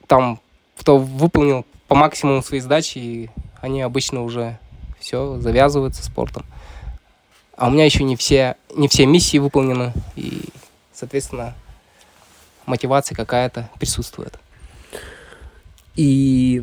[0.06, 0.40] там,
[0.78, 4.58] кто выполнил по максимуму свои задачи, и они обычно уже
[5.00, 6.44] все, завязывают со спортом.
[7.56, 10.44] А у меня еще не все, не все миссии выполнены, и,
[10.92, 11.54] соответственно,
[12.68, 14.38] мотивация какая-то присутствует.
[15.96, 16.62] И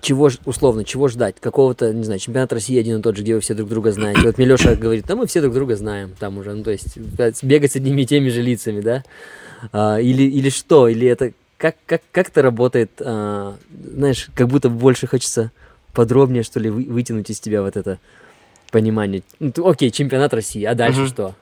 [0.00, 1.36] чего, ж- условно, чего ждать?
[1.40, 4.22] Какого-то, не знаю, чемпионат России один и тот же, где вы все друг друга знаете.
[4.22, 6.54] Вот Милеша говорит, да мы все друг друга знаем там уже.
[6.54, 6.96] Ну, то есть
[7.42, 9.04] бегать с одними и теми же лицами, да?
[9.72, 10.88] А, или, или что?
[10.88, 12.90] Или это как, как, как это работает?
[13.00, 13.56] а,
[13.92, 15.50] знаешь, как будто больше хочется
[15.92, 17.98] подробнее, что ли, вы- вытянуть из тебя вот это
[18.70, 19.22] понимание.
[19.40, 21.08] Ну, ты- окей, чемпионат России, а дальше Мгм.
[21.08, 21.34] что?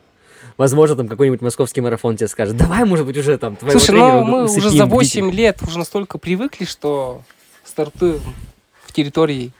[0.57, 4.21] Возможно, там какой-нибудь московский марафон тебе скажет, давай, может быть, уже там твоего Слушай, тренера
[4.21, 4.87] ну мы уже за длительно».
[4.87, 7.23] 8 лет уже настолько привыкли, что
[7.65, 8.21] стартуем
[8.85, 9.53] в территории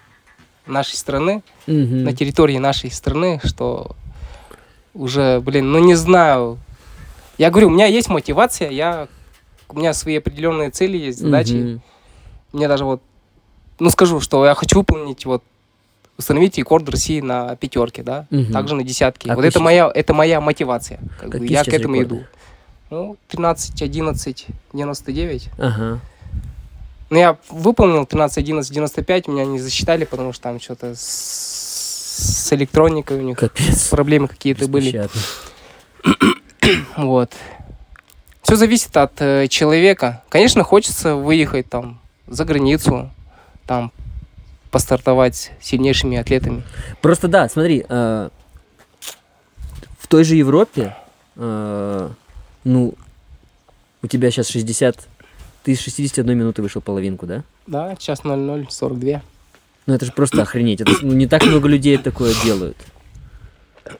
[0.67, 2.05] нашей страны, Мгм.
[2.05, 3.95] на территории нашей страны, что
[4.95, 6.59] уже, блин, ну не знаю.
[7.37, 9.09] Я говорю, у меня есть мотивация, я,
[9.69, 11.53] у меня свои определенные цели есть, задачи.
[11.53, 11.83] Мгм.
[12.53, 13.03] Мне даже вот,
[13.79, 15.45] ну скажу, что я хочу выполнить вот
[16.19, 18.53] установить рекорд России на пятерке, да, Мгм.
[18.53, 19.31] также на десятке.
[19.31, 20.99] А вот это моя, это моя мотивация.
[21.21, 22.15] Как бы Какие я к этому рекорды?
[22.17, 22.25] иду.
[22.91, 25.49] Ну, 13, 11, 99.
[25.59, 26.01] Ага.
[27.11, 32.53] Ну, я выполнил 13, 11, 95, меня не засчитали, потому что там что-то с, с
[32.53, 33.89] электроникой у них Капец.
[33.89, 35.09] проблемы какие-то были.
[36.97, 37.33] Вот.
[38.43, 40.23] Все зависит от э, человека.
[40.29, 43.11] Конечно, хочется выехать там за границу,
[43.67, 43.93] там
[44.77, 46.63] постартовать с сильнейшими атлетами.
[47.01, 48.29] Просто да, смотри, э,
[49.99, 50.95] в той же Европе,
[51.37, 52.11] э,
[52.65, 52.95] ну,
[54.03, 55.09] у тебя сейчас 60,
[55.63, 57.43] ты с 61 минуты вышел половинку, да?
[57.67, 59.23] Да, час 00, 42.
[59.87, 62.77] Ну это же просто охренеть, это, ну, не так много людей такое делают.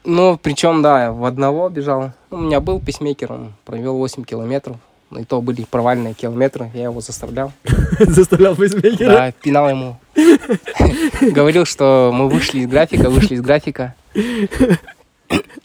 [0.03, 2.11] Ну, причем, да, в одного бежал.
[2.29, 4.77] У меня был писмейкер, он провел 8 километров.
[5.11, 7.53] И то были провальные километры, я его заставлял.
[7.99, 9.11] Заставлял пейсмейкера?
[9.11, 9.99] Да, пинал ему.
[11.21, 13.95] Говорил, что мы вышли из графика, вышли из графика.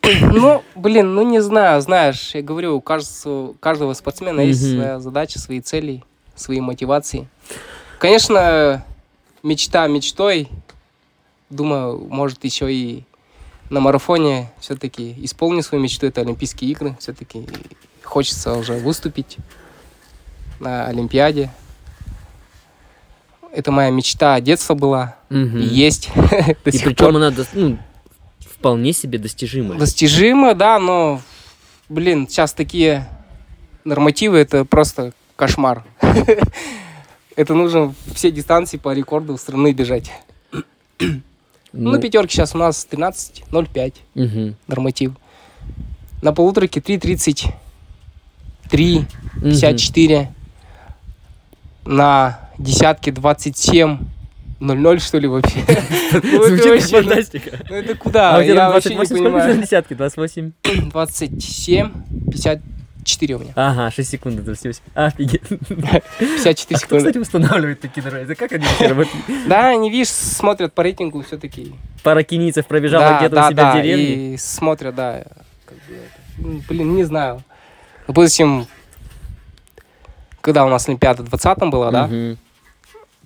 [0.04, 5.38] Ну, блин, ну не знаю, знаешь, я говорю, у каждого, каждого спортсмена есть своя задача,
[5.38, 6.02] свои цели,
[6.34, 7.28] свои мотивации.
[8.00, 8.84] Конечно,
[9.44, 10.48] мечта мечтой.
[11.50, 13.04] Думаю, может еще и
[13.70, 16.96] на марафоне все-таки исполню свою мечту, это Олимпийские игры.
[16.98, 17.46] Все-таки
[18.12, 19.38] хочется уже выступить
[20.60, 21.50] на Олимпиаде.
[23.52, 25.16] Это моя мечта детства была.
[25.30, 25.58] Угу.
[25.58, 26.10] И есть.
[26.14, 27.16] До и причем пор.
[27.16, 27.78] она до, ну,
[28.40, 29.76] вполне себе достижима.
[29.76, 31.22] Достижима, да, но,
[31.88, 33.08] блин, сейчас такие
[33.84, 35.82] нормативы, это просто кошмар.
[37.34, 40.12] Это нужно все дистанции по рекорду страны бежать.
[41.74, 41.98] Ну, ну.
[41.98, 45.12] пятерки сейчас у нас 13.05 норматив.
[46.20, 47.54] На полуторке 3.30.
[48.72, 49.06] 53,
[49.42, 50.18] 54.
[51.84, 51.92] Угу.
[51.94, 53.98] На десятке 27.
[54.60, 55.64] 0-0, что ли, вообще?
[56.22, 57.58] Ну, Звучит как фантастика.
[57.68, 58.36] Ну это куда?
[58.36, 59.60] А Я вообще не понимаю.
[59.60, 59.94] десятки?
[59.94, 60.52] 28?
[60.90, 61.90] 27,
[62.30, 63.52] 54 у меня.
[63.56, 64.80] Ага, 6 секунд до 28.
[64.94, 65.42] Офигеть.
[65.48, 66.96] 54 а секунды.
[66.98, 68.36] кстати, устанавливает такие нравится?
[68.36, 69.24] Как они все работают?
[69.48, 71.72] Да, они, видишь, смотрят по рейтингу все-таки.
[72.04, 74.34] Пара кинийцев пробежала где-то у себя в деревне.
[74.34, 75.24] и смотрят, да.
[76.68, 77.42] Блин, не знаю.
[78.12, 78.66] Допустим,
[80.42, 82.36] когда у нас Олимпиада в 20 была, да, Мгм.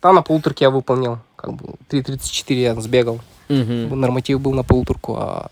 [0.01, 1.18] там на полуторке я выполнил.
[1.34, 3.20] Как бы 3.34 я сбегал.
[3.49, 3.99] Мгм.
[4.01, 5.51] Норматив был на полуторку, а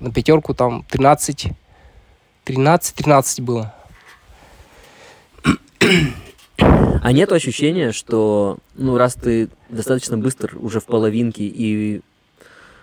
[0.00, 1.52] на пятерку там 13,
[2.44, 3.72] 13-13 было.
[6.58, 12.00] А нет ощущения, что, ну, раз ты достаточно быстр уже в половинке и,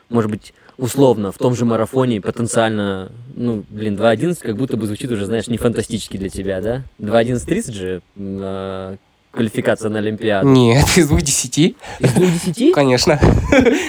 [0.08, 5.12] может быть, условно, в том же марафоне потенциально, ну, блин, 2.11 как будто бы звучит
[5.12, 6.84] уже, знаешь, не фантастически для тебя, да?
[7.00, 8.96] 2.11.30 же а,
[9.32, 10.50] квалификация на Олимпиаду.
[10.50, 12.74] Нет, из двух десяти, Из двух десяти?
[12.74, 13.20] конечно.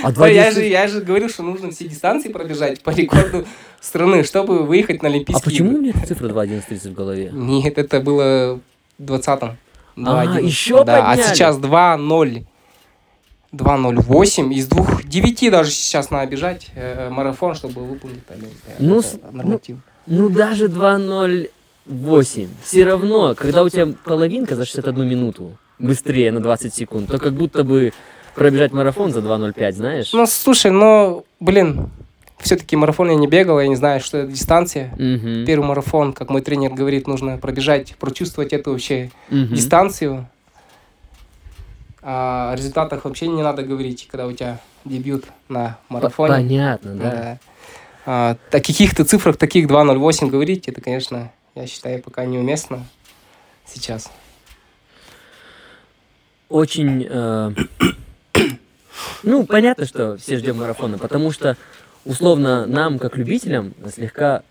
[0.05, 0.55] А Да, я 2.11?
[0.55, 3.47] же, я же говорил, что нужно все дистанции пробежать по рекорду
[3.81, 7.31] страны, чтобы выехать на А Олимпийские почему у меня эта цифра 2.11.30 в голове?
[7.33, 8.61] Нет, это было
[8.99, 9.57] в 20-м.
[9.97, 10.45] А, 2.11.
[10.45, 11.21] еще да, подняли?
[11.27, 12.45] А сейчас 2.0.
[13.53, 14.53] 2.08.
[14.55, 18.55] Из двух девяти даже сейчас надо бежать э, марафон, чтобы выполнить Олимпиаду.
[18.79, 19.77] Ну, Это с- норматив.
[20.07, 22.49] Ну, даже 2.08.
[22.63, 27.33] Все равно, когда у тебя половинка за 61 минуту быстрее на 20 секунд, то как
[27.35, 27.93] будто бы
[28.35, 30.13] пробежать марафон за 2.05, знаешь?
[30.13, 31.91] Ну, слушай, ну, блин,
[32.39, 34.91] все-таки марафон я не бегал, я не знаю, что это дистанция.
[34.99, 35.45] Мгм.
[35.45, 39.55] Первый марафон, как мой тренер говорит, нужно пробежать, прочувствовать эту вообще Мгм.
[39.55, 40.29] дистанцию.
[42.03, 46.35] О результатах вообще не надо говорить, когда у тебя дебют на марафоне.
[46.35, 47.11] Понятно, да.
[47.11, 47.39] Да.
[48.05, 52.85] А, о каких-то цифрах, таких 2.08 говорить, это, конечно, я считаю, пока неуместно
[53.67, 54.11] сейчас.
[56.49, 57.07] Очень...
[57.09, 57.53] э,
[59.23, 61.57] Ну, понятно, что все ждем марафона, потому что,
[62.05, 64.43] условно, нам, как любителям, слегка...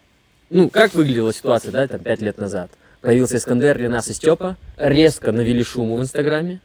[0.50, 2.72] Ну, как выглядела ситуация, да, там, пять лет назад?
[3.02, 6.62] Появился Искандер, Ленас и Степа, резко навели шуму в Инстаграме,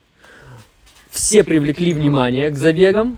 [1.16, 3.16] все привлекли внимание к забегам,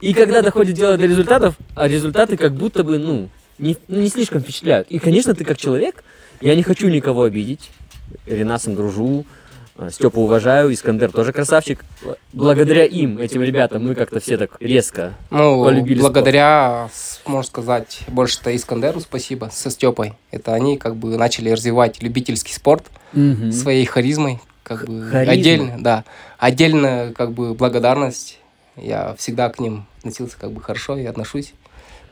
[0.00, 3.28] и когда доходит дело до результатов, а результаты как будто бы, ну,
[3.58, 4.88] не, ну, не слишком впечатляют.
[4.90, 6.02] И, конечно, ты как человек,
[6.40, 7.70] я не хочу никого обидеть,
[8.26, 9.24] Ренасом дружу,
[9.76, 11.84] а, Степу уважаю, Искандер тоже красавчик.
[12.32, 15.14] Благодаря им, этим ребятам, мы как-то все так резко.
[15.30, 20.14] Ну, Полюбили благодаря, с- можно сказать, больше-то Искандеру спасибо, со Степой.
[20.30, 23.52] Это они как бы начали развивать любительский спорт Мгм.
[23.52, 24.40] своей харизмой.
[24.64, 25.32] Как бы Харизма.
[25.32, 26.04] отдельно, да.
[26.38, 28.40] Отдельно как бы благодарность.
[28.76, 31.54] Я всегда к ним относился как бы хорошо и отношусь.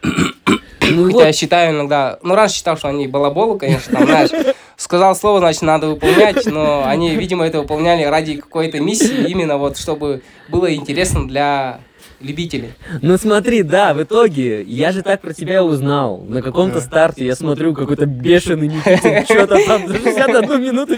[0.04, 4.30] Ну Хотя вот, я считаю иногда, ну раньше считал, что они балаболы, конечно, там, знаешь,
[4.76, 9.78] сказал слово, значит, надо выполнять, но они, видимо, это выполняли ради какой-то миссии, именно вот,
[9.78, 11.80] чтобы было интересно для
[12.22, 12.72] любителей.
[13.02, 16.18] ну смотри, да, в итоге, я же так про тебя узнал.
[16.28, 20.94] На каком-то старте я смотрю, какой-то бешеный Никитин, что-то там за 61 минуту.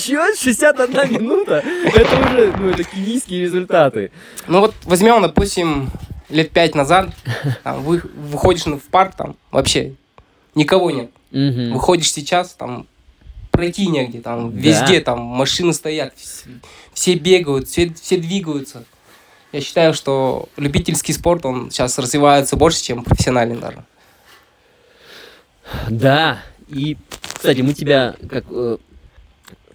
[0.00, 1.62] Чё, 61 минута?
[1.84, 4.10] Это уже, ну, это кенийские результаты.
[4.48, 5.90] Ну вот возьмем, допустим,
[6.28, 7.10] лет пять назад,
[7.62, 9.92] там, вы, выходишь в парк, там вообще
[10.54, 11.10] никого нет.
[11.72, 12.86] Выходишь сейчас, там
[13.50, 16.46] пройти негде, там везде там машины стоят, вс-
[16.94, 18.84] все бегают, все, все двигаются.
[19.52, 23.84] Я считаю, что любительский спорт, он сейчас развивается больше, чем профессиональный даже.
[25.88, 26.96] Да, и,
[27.34, 28.78] кстати, мы тебя, как, э,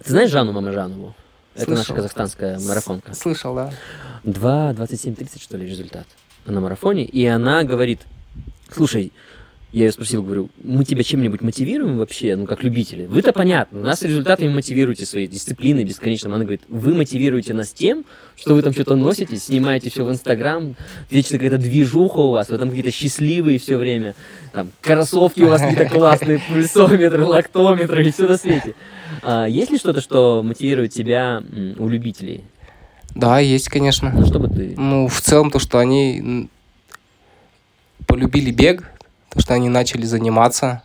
[0.02, 1.14] ты знаешь Жанну Мамажанову?
[1.54, 3.14] Это наша казахстанская марафонка.
[3.14, 3.72] Слышал, да?
[4.24, 6.06] 2, 27, что ли, результат
[6.44, 7.04] на марафоне.
[7.04, 8.00] И она говорит,
[8.72, 9.12] слушай,
[9.70, 13.04] я ее спросил, говорю, мы тебя чем-нибудь мотивируем вообще, ну, как любители?
[13.04, 16.34] Вы-то понятно, нас результатами мотивируете своей дисциплиной бесконечно.
[16.34, 20.74] Она говорит, вы мотивируете нас тем, что вы там что-то носите, снимаете все в Инстаграм,
[21.10, 24.14] вечно какая-то движуха у вас, вы там какие-то счастливые все время,
[24.52, 28.74] там, кроссовки у вас какие-то классные, пульсометры, лактометры и все на свете.
[29.22, 31.42] А, есть ли что-то, что мотивирует тебя
[31.78, 32.44] у любителей?
[33.14, 34.10] Да, есть, конечно.
[34.14, 34.74] Ну, чтобы ты...
[34.78, 36.48] Ну, в целом, то, что они
[38.06, 38.90] полюбили бег,
[39.30, 40.82] то, что они начали заниматься.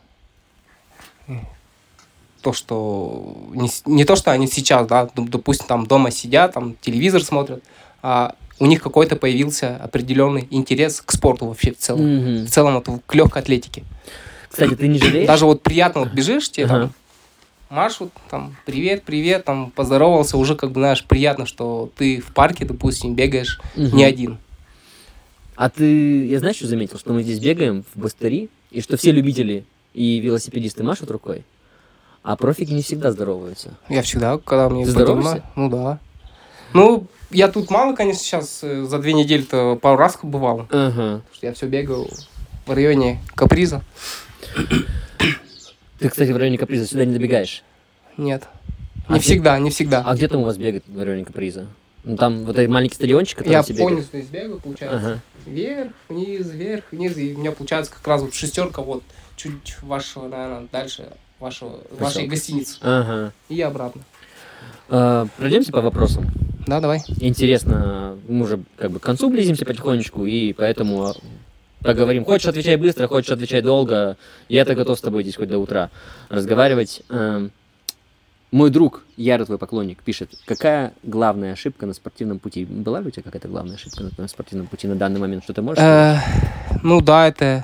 [2.42, 3.38] То, что...
[3.54, 7.64] Не, не то, что они сейчас, да, доп- допустим, там дома сидят, там телевизор смотрят,
[8.02, 12.02] а у них какой-то появился определенный интерес к спорту вообще в целом.
[12.02, 12.46] Мгм.
[12.46, 13.84] В целом, вот, к легкой атлетике.
[14.50, 15.26] Кстати, ты не жалеешь?
[15.26, 16.74] Даже вот приятно, вот бежишь, тебе Ага.
[16.80, 16.94] там
[17.70, 22.66] машут, там, привет, привет, там, поздоровался, уже, как бы, знаешь, приятно, что ты в парке,
[22.66, 23.96] допустим, бегаешь Мгм.
[23.96, 24.38] не один.
[25.56, 26.98] А ты, я знаешь, что заметил?
[26.98, 31.44] Что мы здесь бегаем в Бастари, и что все любители и велосипедисты машут рукой,
[32.24, 33.76] а профики не всегда здороваются.
[33.90, 35.44] Я всегда, когда мне Ты здороваешься?
[35.56, 36.00] Ну да.
[36.74, 40.62] Ну, я тут мало, конечно, сейчас э, за две недели-то пару раз бывал.
[40.72, 41.22] Ага.
[41.22, 42.08] Потому что я все бегаю
[42.66, 43.84] в районе Каприза.
[46.00, 47.64] Ты, кстати, в районе Каприза сюда не добегаешь.
[48.18, 48.44] Нет.
[49.08, 50.02] А Не где- всегда, не всегда.
[50.06, 51.68] А где там у вас бегает Вероника Приза?
[52.04, 53.80] Ну, там вот этот маленький стадиончик, который Я бегают?
[53.80, 54.98] полностью здесь бегаю, получается.
[54.98, 55.20] Ага.
[55.46, 57.18] Вверх, вниз, вверх, вниз.
[57.18, 59.04] И у меня получается как раз вот шестерка вот
[59.38, 61.08] чуть вашего, наверное, дальше
[61.40, 62.78] вашего, вашей гостиницы.
[62.82, 63.32] Ага.
[63.48, 64.02] И обратно.
[64.90, 66.30] А, пройдемся по вопросам.
[66.68, 67.02] Да, давай.
[67.20, 71.14] Интересно, мы уже как бы к концу близимся потихонечку, и поэтому а,
[71.82, 72.26] поговорим.
[72.26, 74.18] Хочешь, отвечай быстро, хочешь, отвечай долго.
[74.50, 75.90] Я-то готов с тобой здесь хоть до утра
[76.30, 77.02] разговаривать.
[78.54, 82.66] Мой друг, ярый твой поклонник, пишет, какая главная ошибка на спортивном пути?
[82.66, 85.44] Была ли у тебя какая-то главная ошибка на спортивном пути на данный момент?
[85.44, 85.84] Что ты можешь?
[85.84, 86.20] Э,
[86.84, 87.64] ну да, это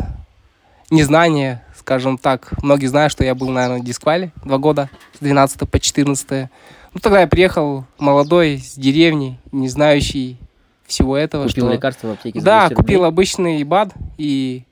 [0.90, 2.54] незнание, скажем так.
[2.64, 6.50] Многие знают, что я был, наверное, в дисквале два года, с 12 по 14.
[6.96, 10.40] Ну тогда я приехал молодой, с деревни, не знающий
[10.88, 11.48] всего этого.
[11.48, 11.74] Купил что...
[11.74, 12.84] лекарство в аптеке Да, 200 рублей?
[12.84, 14.64] купил обычный БАД и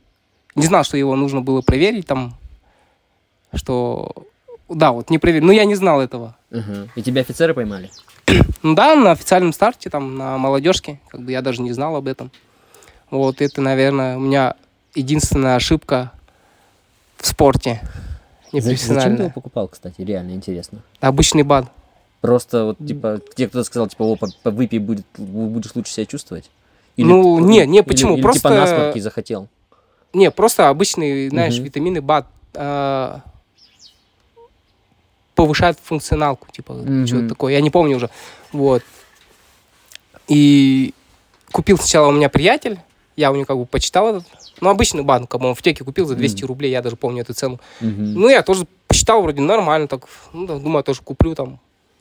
[0.55, 2.33] не знал, что его нужно было проверить там,
[3.53, 4.25] что...
[4.69, 5.45] Да, вот не проверил.
[5.47, 6.35] Но я не знал этого.
[6.51, 6.87] Ага.
[6.95, 7.89] И тебя офицеры поймали?
[8.63, 12.07] Ну да, на официальном старте, там, на молодежке, как бы я даже не знал об
[12.07, 12.31] этом.
[13.09, 14.55] Вот это, наверное, у меня
[14.95, 16.11] единственная ошибка
[17.17, 17.81] в спорте.
[18.51, 20.01] За- Зачем ты его покупал, кстати?
[20.01, 20.79] Реально интересно.
[20.99, 21.65] Обычный БАД.
[22.19, 24.17] Просто вот, типа, тебе кто-то сказал, типа, о,
[24.49, 26.49] выпей, будет, будешь лучше себя чувствовать?
[26.97, 28.15] Ну, не, не, почему?
[28.15, 29.47] Или, Просто- типа насморки захотел?
[30.13, 31.63] Не, просто обычный, знаешь, Мгм.
[31.65, 33.17] витамины БАД э,
[35.37, 37.07] повышают функционалку, типа, Мгм.
[37.07, 37.53] что-то такое.
[37.53, 38.09] Я не помню уже.
[38.51, 38.83] Вот.
[40.27, 40.93] И
[41.51, 42.79] купил сначала у меня приятель,
[43.15, 44.23] я у него как бы почитал этот,
[44.61, 46.47] ну, обычный БАД, как бы он в теке купил за 200 Мгм.
[46.47, 47.59] рублей, я даже помню эту цену.
[47.79, 48.13] Мгм.
[48.13, 50.01] Ну, я тоже посчитал вроде нормально, так,
[50.33, 51.59] ну, да, думаю, тоже куплю там.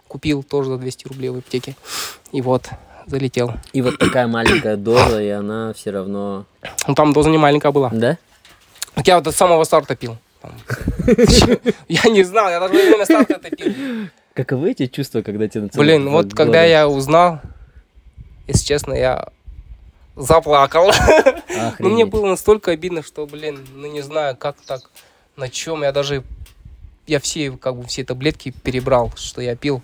[0.09, 1.76] Купил тоже за 200 рублей в аптеке.
[2.32, 2.70] И вот,
[3.07, 3.53] залетел.
[3.74, 6.47] И вот такая маленькая доза, и она все равно...
[6.89, 7.91] Ну, там доза не маленькая была.
[7.91, 8.16] Да?
[8.95, 10.16] Так я вот с самого старта пил.
[10.41, 10.53] Там.
[11.88, 14.09] Я не знал, я даже старта это пил.
[14.34, 15.68] Каковы эти чувства, когда тебе...
[15.74, 17.40] Блин, вот когда я узнал,
[18.46, 19.28] если честно, я
[20.14, 20.90] заплакал.
[21.78, 24.82] Ну, мне было настолько обидно, что, блин, ну не знаю, как так,
[25.36, 25.82] на чем.
[25.82, 26.22] Я даже,
[27.07, 29.82] я все, как бы, все таблетки перебрал, что я пил.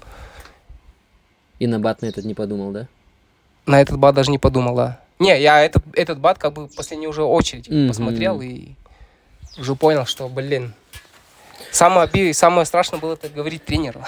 [1.59, 2.89] И на бат на этот не подумал, да?
[3.65, 5.01] На этот бат даже не подумал, да.
[5.19, 7.89] Не, я этот, этот бат как бы последнюю уже очередь Мгм.
[7.89, 8.73] посмотрел и
[9.59, 10.75] уже понял, что, блин,
[11.73, 14.03] самое, оби- самое страшное было это говорить тренеру.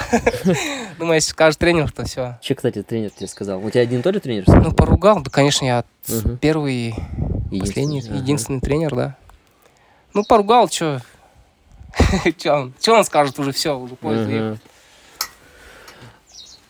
[0.98, 2.38] Думаю, если скажет тренер, то все.
[2.40, 3.64] Че, кстати, тренер тебе сказал?
[3.64, 4.44] У тебя один и тот же тренер?
[4.46, 5.84] Ну, поругал, да, конечно, я
[6.40, 6.94] первый,
[7.58, 9.16] последний, Единственный, тренер, да.
[10.12, 11.02] Ну, поругал, что?
[12.38, 14.58] Че он, скажет уже, все, уже.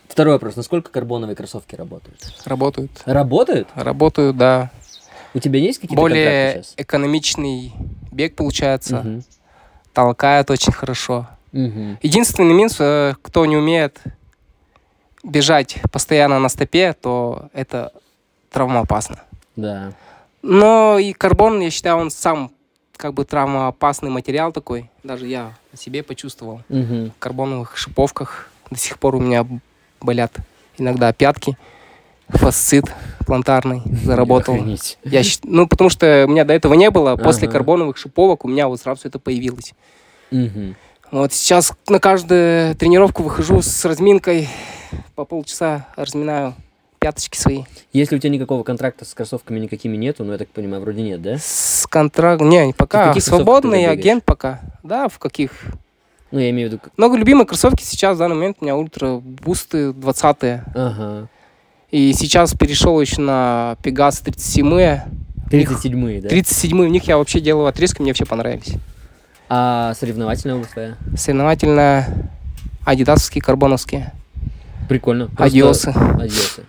[0.08, 0.54] Второй вопрос.
[0.54, 2.20] Насколько карбоновые кроссовки работают?
[2.44, 3.02] Работают.
[3.04, 3.68] Работают?
[3.74, 4.70] Работают, да.
[5.34, 7.72] У тебя есть какие-то Более экономичный
[8.12, 8.98] бег получается.
[8.98, 9.24] Мгм.
[9.94, 11.26] Толкает очень хорошо.
[11.52, 11.98] Мгм.
[12.02, 14.00] Единственный минус, э, кто не умеет
[15.22, 17.92] бежать постоянно на стопе, то это
[18.50, 19.22] травмоопасно.
[19.56, 19.92] Да.
[20.42, 22.50] Но и карбон, я считаю, он сам
[22.96, 24.90] как бы травмоопасный материал такой.
[25.04, 26.60] Даже я себе почувствовал.
[26.68, 27.12] Мгм.
[27.16, 29.46] В карбоновых шиповках до сих пор у меня
[30.00, 30.32] болят
[30.76, 31.56] иногда пятки.
[32.28, 32.84] Фасцит
[33.26, 34.54] плантарный заработал.
[34.54, 34.98] Охренеть.
[35.04, 37.16] Я, ну, потому что у меня до этого не было.
[37.16, 37.52] После Ага.
[37.58, 39.74] карбоновых шиповок у меня вот сразу это появилось.
[40.30, 40.76] Мгм.
[41.10, 44.48] Вот сейчас на каждую тренировку выхожу с разминкой.
[45.14, 46.54] По полчаса разминаю
[46.98, 47.64] пяточки свои.
[47.92, 51.20] Если у тебя никакого контракта с кроссовками никакими нету, ну, я так понимаю, вроде нет,
[51.20, 51.36] да?
[51.38, 52.40] С контракт...
[52.42, 53.14] Не, пока.
[53.20, 53.98] Свободный ты бегаешь?
[53.98, 54.60] агент пока.
[54.82, 55.52] Да, в каких?
[56.30, 56.82] Ну, я имею в виду...
[56.96, 60.36] Много любимые кроссовки сейчас в данный момент у меня ультра бусты 20
[60.74, 61.28] Ага.
[61.94, 64.66] И сейчас перешел еще на Пегас 37
[65.48, 66.28] 37-е, да?
[66.28, 68.72] 37 в них я вообще делаю отрезки, мне вообще понравились.
[69.48, 70.96] А соревновательная обувь твоя?
[71.16, 72.32] Соревновательно
[72.84, 74.12] адидасовские, карбоновские,
[74.88, 75.26] Прикольно.
[75.28, 76.64] Просто- адиосы, Адиосы.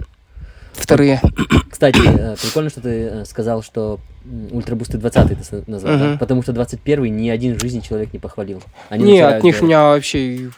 [0.73, 1.19] вторые.
[1.71, 3.99] Кстати, э, прикольно, что ты э, сказал, что
[4.51, 6.05] ультрабусты 20 ты назвал, да?
[6.09, 6.17] Мгм.
[6.19, 8.61] Потому что 21 ни один в жизни человек не похвалил.
[8.89, 10.51] Они Не, натирают от них у меня вообще...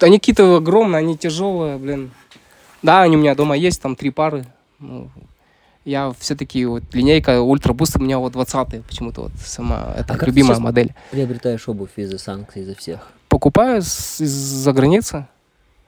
[0.00, 2.12] Они какие-то огромные, они тяжелые, блин.
[2.82, 4.44] Да, они у меня дома есть, там три пары.
[4.78, 5.08] Ну,
[5.84, 10.58] я все-таки вот линейка ультрабуст у меня вот 20 почему-то вот сама это А любимая
[10.58, 10.92] модель.
[11.10, 13.08] Приобретаешь обувь из-за санкций, из-за всех.
[13.28, 15.26] Покупаю из-за границы.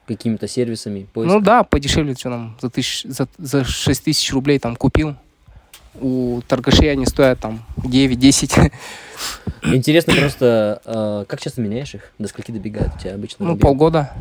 [0.07, 1.31] Какими-то сервисами, поиск.
[1.31, 5.15] Ну да, подешевле, что нам, за, тысяч, за, за 6 тысяч рублей там купил.
[6.01, 8.71] У торгашей они стоят там 9-10,
[9.63, 12.11] Интересно просто, э, как часто меняешь их?
[12.17, 13.45] До скольки добегают у тебя обычно?
[13.45, 13.61] ну рубеж?
[13.61, 14.11] полгода.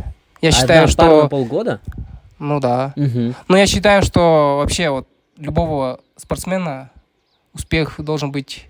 [0.40, 1.28] Я Одна считаю, что...
[1.28, 1.80] полгода?
[2.38, 2.92] Ну да.
[2.96, 3.34] Мгм.
[3.48, 6.90] Но я считаю, что вообще вот любого спортсмена
[7.54, 8.66] успех должен быть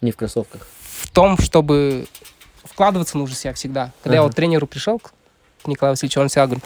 [0.00, 0.66] Не в кроссовках.
[1.02, 2.06] в том, чтобы
[2.64, 3.92] вкладываться нужно в себя всегда.
[4.02, 4.26] Когда я Ага.
[4.28, 5.12] вот к тренеру пришел, к
[5.66, 6.64] Николай Васильевич, он всегда говорит,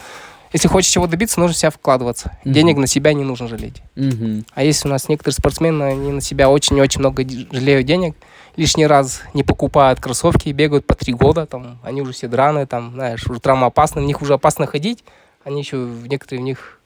[0.53, 2.37] если хочешь чего добиться, нужно в себя вкладываться.
[2.43, 2.53] Мгм.
[2.53, 3.81] Денег на себя не нужно жалеть.
[3.95, 4.45] Мгм.
[4.53, 8.15] А если у нас некоторые спортсмены, они на себя очень-очень много жалеют денег,
[8.57, 12.91] лишний раз не покупают кроссовки, бегают по три года, там, они уже все драные, там,
[12.93, 15.05] знаешь, уже травмоопасны, в них уже опасно ходить,
[15.43, 16.79] они еще, в- некоторые в них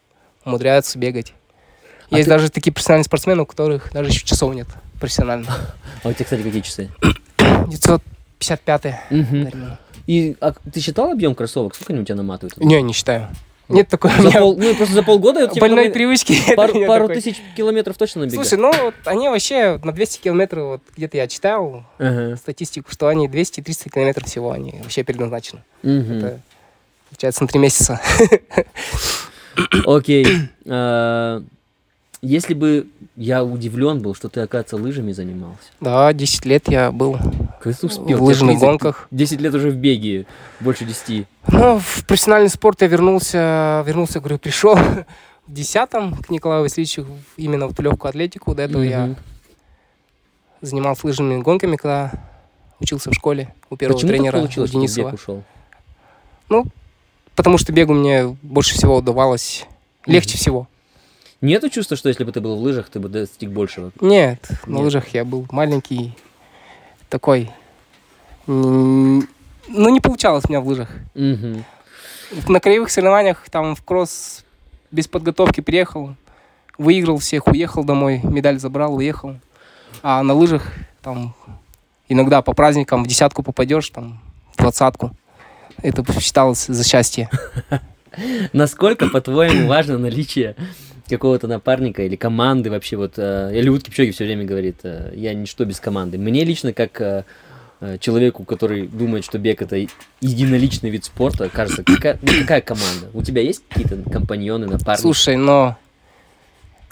[0.45, 1.34] умудряются бегать.
[2.12, 4.68] А Есть ты- даже такие профессиональные спортсмены, у которых даже еще часов нет
[4.99, 5.47] профессионально.
[6.03, 6.89] А у тебя, кстати, какие часы?
[7.68, 9.38] 955 Мгм.
[9.43, 9.80] наверное.
[10.08, 11.74] И а ты считал объем кроссовок?
[11.76, 12.58] Сколько они у тебя наматывают?
[12.58, 13.28] Не, не считаю.
[13.68, 16.38] Нет такой За меня пол- ну, просто за полгода вот тебе больной привычки.
[16.56, 17.20] пару, нет пару такой.
[17.22, 18.47] тысяч километров точно набегают.
[18.47, 22.36] Слушай, ну вот они вообще на 200 километров, вот где-то я читал Ага.
[22.36, 25.64] статистику, что они 200-300 километров всего, они вообще предназначены.
[25.82, 26.18] Мгм.
[26.18, 26.39] Это
[27.16, 28.01] получается на 3 месяца.
[29.86, 30.26] Окей.
[30.68, 31.41] А,
[32.22, 35.61] Если бы я удивлен был, что ты, оказывается, лыжами занимался.
[35.80, 37.18] Да, 10 лет я был
[37.61, 38.18] Как ты успел?
[38.18, 39.07] в лыжных 30, гонках.
[39.11, 40.26] 10 лет уже в беге,
[40.59, 41.28] больше 10.
[41.47, 45.05] Ну, в профессиональный спорт я вернулся, вернулся, говорю, пришел в
[45.47, 45.89] 10
[46.26, 47.05] к Николаю Васильевичу
[47.38, 48.55] именно в легкую атлетику.
[48.55, 49.16] До этого я Мгм.
[50.61, 52.11] занимался лыжными гонками, когда
[52.80, 55.11] учился в школе у первого Почему так тренера получилось, что ты в Денисова.
[55.11, 55.43] бег ушел?
[57.36, 59.66] Потому что бегу мне больше всего удавалось,
[60.06, 60.68] легче всего.
[61.42, 63.92] Нету чувства, что если бы ты был в лыжах, ты бы достиг большего?
[64.00, 64.84] Нет, на Нет.
[64.86, 66.16] лыжах я был маленький,
[67.10, 67.52] такой.
[68.48, 69.26] Ну,
[69.68, 70.90] не получалось у меня в лыжах.
[71.14, 71.66] Мгм.
[72.48, 74.44] На краевых соревнованиях, там в кросс
[74.92, 76.16] без подготовки приехал,
[76.78, 79.36] выиграл всех, уехал домой, медаль забрал, уехал.
[80.02, 80.72] А на лыжах
[81.02, 81.36] там
[82.08, 84.20] иногда по праздникам в десятку попадешь, там
[84.54, 85.12] в двадцатку.
[85.82, 87.30] Это считалось за счастье.
[88.54, 90.56] Насколько, по-твоему, важно наличие
[91.10, 92.96] какого-то напарника или команды вообще?
[92.98, 96.18] Вот Элиут Кипчоги все время говорит, э, я ничто без команды.
[96.18, 97.24] Мне лично, как э,
[97.82, 99.76] э, человеку, который думает, что бег это
[100.22, 103.10] единоличный вид спорта, кажется, какая, ну, какая команда?
[103.14, 105.02] У тебя есть какие-то компаньоны, напарники?
[105.02, 105.78] Слушай, но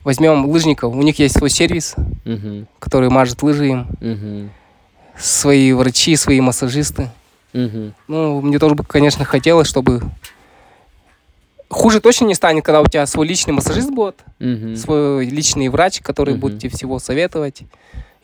[0.04, 4.52] возьмем лыжников, у них есть свой сервис, Мгм, который мажет лыжи им, мгм,
[5.18, 7.10] свои врачи, свои массажисты.
[7.54, 10.02] Ну, мне тоже бы, конечно, хотелось, чтобы...
[11.70, 14.76] Хуже точно не станет, когда у тебя свой личный массажист будет, Мгм.
[14.76, 16.42] свой личный врач, который Мгм.
[16.42, 17.64] будет тебе всего советовать.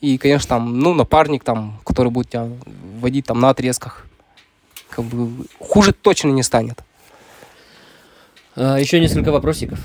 [0.01, 2.47] И, конечно, там, ну, напарник, там, который будет тебя
[3.01, 4.05] водить там на отрезках.
[4.89, 6.79] Как бы хуже точно не станет.
[8.55, 9.79] А, еще несколько вопросиков.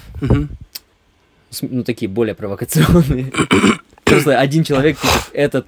[1.51, 3.32] С- ну, такие более провокационные.
[4.05, 5.66] Просто один человек пишет, этот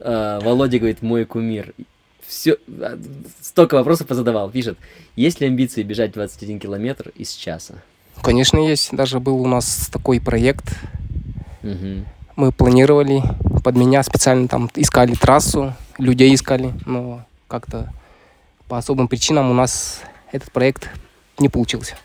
[0.00, 1.72] а, Володя, говорит, мой кумир.
[2.28, 2.58] Все,
[3.40, 4.50] столько вопросов позадавал.
[4.50, 4.76] Пишет,
[5.16, 7.76] есть ли амбиции бежать 21 километр из часа?
[8.22, 8.90] Конечно, есть.
[8.92, 10.76] Даже был у нас такой проект.
[11.62, 12.04] Мгм.
[12.36, 13.22] Мы планировали,
[13.64, 17.90] под меня специально там искали трассу, людей искали, но как-то
[18.68, 20.90] по особым причинам у нас этот проект
[21.38, 21.96] не получился.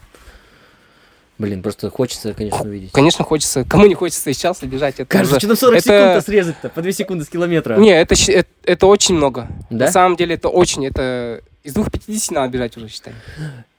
[1.39, 2.91] Блин, просто хочется, конечно, увидеть.
[2.91, 6.09] Конечно, хочется, кому не хочется из часа бежать, это Кажется, уже- что там 40 это-
[6.21, 7.75] секунд срезать-то, по 2 секунды с километра.
[7.77, 9.47] Не, это, это, это очень много.
[9.71, 9.85] Да?
[9.85, 13.13] На самом деле это очень, это из 250 надо бежать уже, считай.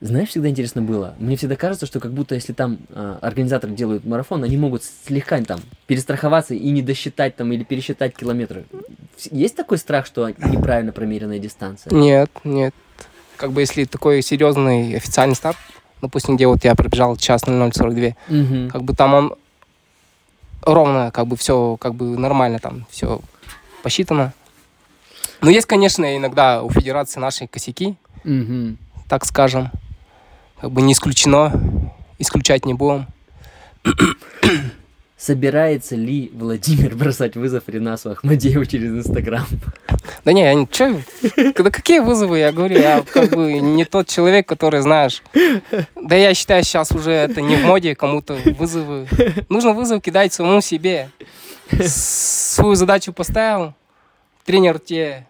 [0.01, 1.15] Знаешь, всегда интересно было.
[1.19, 5.41] Мне всегда кажется, что как будто если там а, организаторы делают марафон, они могут слегка
[5.43, 8.65] там перестраховаться и не досчитать там или пересчитать километры.
[9.31, 11.93] Есть такой страх, что неправильно промеренная дистанция?
[11.95, 12.75] Нет, нет.
[13.37, 15.57] Как бы если такой серьезный официальный старт,
[16.05, 18.71] допустим, где вот я пробежал час 0042, Мгм.
[18.71, 19.35] как бы там он
[20.63, 23.21] ровно, как бы все, как бы нормально там все
[23.83, 24.33] посчитано.
[25.41, 28.79] Но есть, конечно, иногда у федерации наши косяки, Мгм.
[29.09, 29.71] так скажем.
[30.61, 31.53] Как бы не исключено,
[32.19, 33.07] исключать не будем.
[35.25, 39.47] Собирается ли Владимир бросать вызов Ренасу Ахмадееву через Инстаграм?
[40.23, 41.01] Да не, я чё,
[41.57, 45.23] да какие вызовы, я говорю, я как бы не тот человек, который, знаешь,
[45.95, 49.09] да я считаю, сейчас уже это не в моде кому-то вызовы.
[49.49, 51.09] Нужно вызов кидать самому себе.
[51.71, 53.73] Свою задачу поставил,
[54.45, 55.27] тренер тебе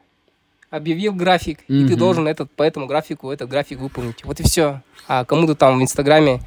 [0.71, 4.25] объявил график, и ты должен этот, по этому графику этот график выполнить.
[4.25, 4.81] Вот и все.
[5.07, 6.41] А кому-то там в Инстаграме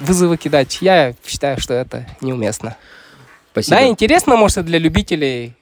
[0.00, 2.76] вызовы кидать, я считаю, что это неуместно.
[3.52, 3.76] Спасибо.
[3.76, 5.54] Да, интересно, может, для любителей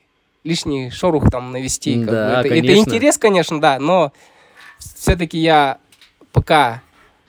[0.45, 2.05] лишний шорух там навести.
[2.05, 2.91] Да, это, это конечно.
[2.91, 4.13] интерес, конечно, да, но
[4.79, 5.79] все-таки я
[6.33, 6.83] пока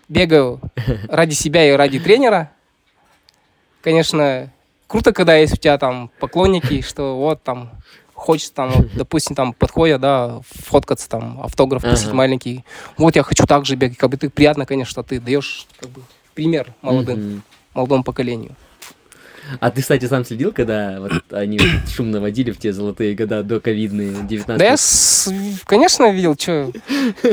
[0.07, 0.61] бегаю
[1.09, 2.51] ради себя и ради тренера.
[3.81, 4.51] Конечно,
[4.87, 7.71] круто, когда есть у тебя там поклонники, что вот там
[8.13, 12.13] хочется там, вот, допустим, там подходят, да, фоткаться, там, автограф Ага.
[12.13, 12.65] маленький.
[12.97, 13.97] Вот я хочу так же бегать.
[13.97, 16.01] Как бы ты приятно, конечно, что ты даешь как бы,
[16.39, 17.43] пример молодым, Мгм.
[17.73, 18.55] молодому поколению.
[19.59, 21.59] А ты, кстати, сам следил, когда вот они
[21.93, 25.29] шум наводили в те золотые года до ковидные 19 Да я, с-
[25.65, 26.71] конечно, видел, что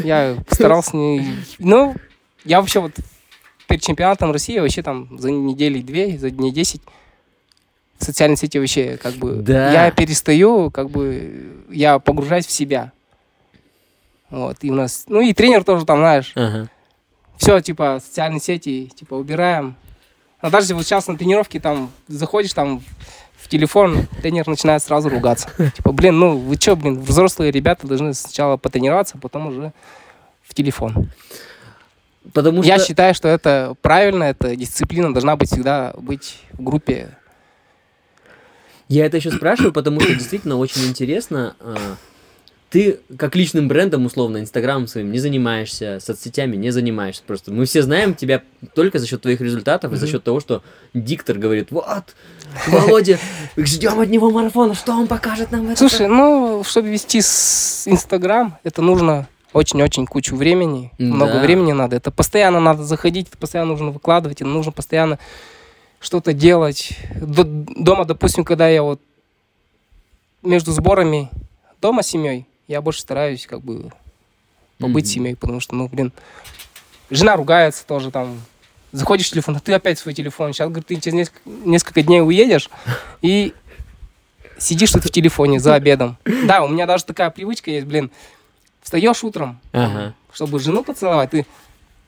[0.03, 1.25] я старался не...
[1.61, 1.95] Ну,
[2.45, 2.93] я вообще вот
[3.69, 6.81] перед чемпионатом России вообще там за недели две, за дней 10
[7.99, 9.35] в социальные сети вообще как бы...
[9.35, 9.71] Да.
[9.73, 12.91] Я перестаю, как бы, я погружаюсь в себя.
[14.31, 15.05] Вот, и у нас...
[15.07, 16.69] Ну, и тренер тоже там, знаешь, Ага.
[17.37, 19.77] Все, типа, социальные сети, типа, убираем.
[20.41, 22.83] А даже вот сейчас на тренировке там заходишь там
[23.37, 25.49] в телефон, тренер начинает сразу ругаться.
[25.77, 29.73] Типа, блин, ну вы чё, блин, взрослые ребята должны сначала потренироваться, а потом уже
[30.43, 31.11] в телефон.
[32.33, 32.69] Потому что...
[32.69, 37.11] Я считаю, что это правильно, эта дисциплина должна быть всегда быть в группе.
[38.89, 41.55] Я это еще спрашиваю, потому что действительно очень интересно.
[42.77, 47.51] Ты как личным брендом, условно, Инстаграмом своим не занимаешься, соцсетями не занимаешься просто.
[47.51, 48.43] Мы все знаем тебя
[48.75, 50.63] только за счет твоих результатов и за счет того, что
[50.93, 52.15] диктор говорит, вот,
[52.67, 53.19] Володя,
[53.57, 55.79] ждем от него марафона, что он покажет нам это.
[55.79, 61.97] Слушай, ну, чтобы вести с Инстаграм, это нужно очень-очень кучу времени, много времени надо.
[61.97, 65.19] Это постоянно надо заходить, это постоянно нужно выкладывать, и нужно постоянно
[65.99, 66.91] что-то делать.
[67.23, 69.01] До- дома, допустим, когда я вот
[70.43, 71.31] между сборами
[71.81, 73.91] дома с семьей, я больше стараюсь как бы
[74.79, 76.13] побыть с семьей, потому что, ну, блин,
[77.11, 78.41] жена ругается тоже там.
[78.93, 80.53] Заходишь в телефон, а ты опять свой телефон.
[80.53, 82.71] Сейчас, говорит, ты через несколько, несколько дней уедешь
[83.21, 83.53] и
[84.59, 86.17] сидишь тут в телефоне за обедом.
[86.47, 88.11] Да, у меня даже такая привычка есть, блин.
[88.83, 90.15] Встаешь утром, Ага.
[90.33, 91.47] чтобы жену поцеловать, ты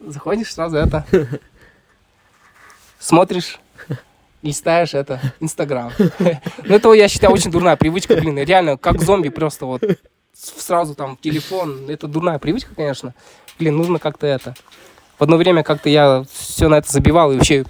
[0.01, 1.05] заходишь сразу это,
[2.99, 3.59] смотришь,
[4.43, 5.93] листаешь это, Инстаграм.
[6.65, 9.83] Ну, это, я считаю, очень дурная привычка, блин, реально, как зомби просто вот
[10.39, 11.89] сразу там телефон.
[11.89, 13.15] Это дурная привычка, конечно.
[13.59, 14.55] Блин, нужно как-то это.
[15.19, 17.65] В одно время как-то я все на это забивал и вообще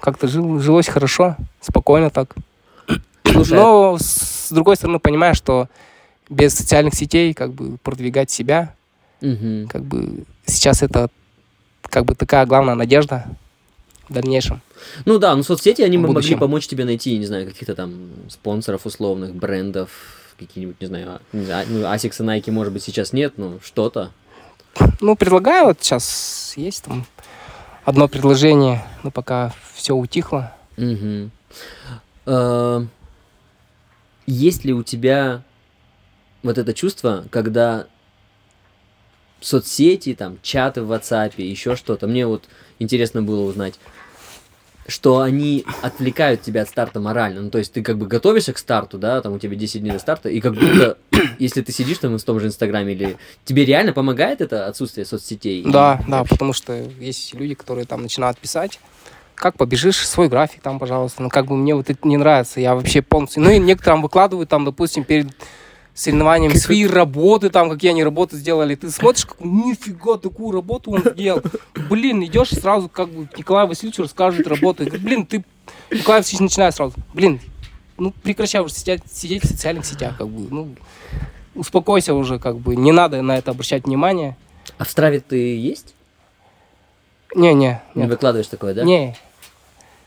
[0.00, 2.34] как-то жил, жилось хорошо, спокойно так.
[3.24, 5.68] Слушай, Но с другой стороны понимаю, что
[6.28, 8.74] без социальных сетей как бы продвигать себя,
[9.20, 9.68] мгм.
[9.68, 11.10] как бы сейчас это
[11.82, 13.26] как бы такая главная надежда
[14.08, 14.62] в дальнейшем.
[15.04, 19.34] Ну да, ну соцсети, они могли помочь тебе найти, не знаю, каких-то там спонсоров условных,
[19.34, 19.90] брендов,
[20.46, 23.58] какие-нибудь, не знаю, а- не знаю, ну, Asics и Nike, может быть, сейчас нет, но
[23.62, 24.10] что-то.
[25.00, 27.06] Ну, предлагаю, вот сейчас есть там
[27.84, 30.54] одно предложение, но пока все утихло.
[32.26, 32.84] Э,
[34.26, 35.42] Есть ли у тебя
[36.42, 37.86] вот это чувство, когда
[39.40, 42.44] соцсети, там, чаты в WhatsApp, еще что-то, мне вот
[42.78, 43.80] интересно было узнать,
[44.90, 47.42] что они отвлекают тебя от старта морально.
[47.42, 49.92] Ну, то есть ты как бы готовишься к старту, да, там у тебя 10 дней
[49.92, 50.98] до старта, и как будто,
[51.38, 55.62] если ты сидишь там в том же Инстаграме, или тебе реально помогает это отсутствие соцсетей?
[55.64, 58.80] Да, И да, потому что есть люди, которые там начинают писать,
[59.34, 61.22] как побежишь, свой график там, пожалуйста.
[61.22, 63.42] Ну, как бы мне вот это не нравится, я вообще полностью...
[63.42, 65.28] Ну, и некоторым выкладывают там, допустим, перед
[66.00, 68.74] соревнованием Как- свои работы, там, какие они работы сделали.
[68.74, 71.42] Ты смотришь, как, нифига, такую работу он сделал.
[71.88, 74.84] Блин, идешь сразу, как бы, Николай Васильевич расскажет работу.
[74.84, 75.44] Блин, ты...
[75.90, 77.40] Николай Васильевич начинает сразу, блин,
[77.98, 80.74] ну, прекращай уже сидеть, сидеть в социальных сетях, как бы, ну,
[81.54, 84.36] успокойся уже, как бы, не надо на это обращать внимание.
[84.78, 85.94] А в Страве ты есть?
[87.34, 88.82] Не-не, Не выкладываешь такое, да?
[88.84, 89.16] Не.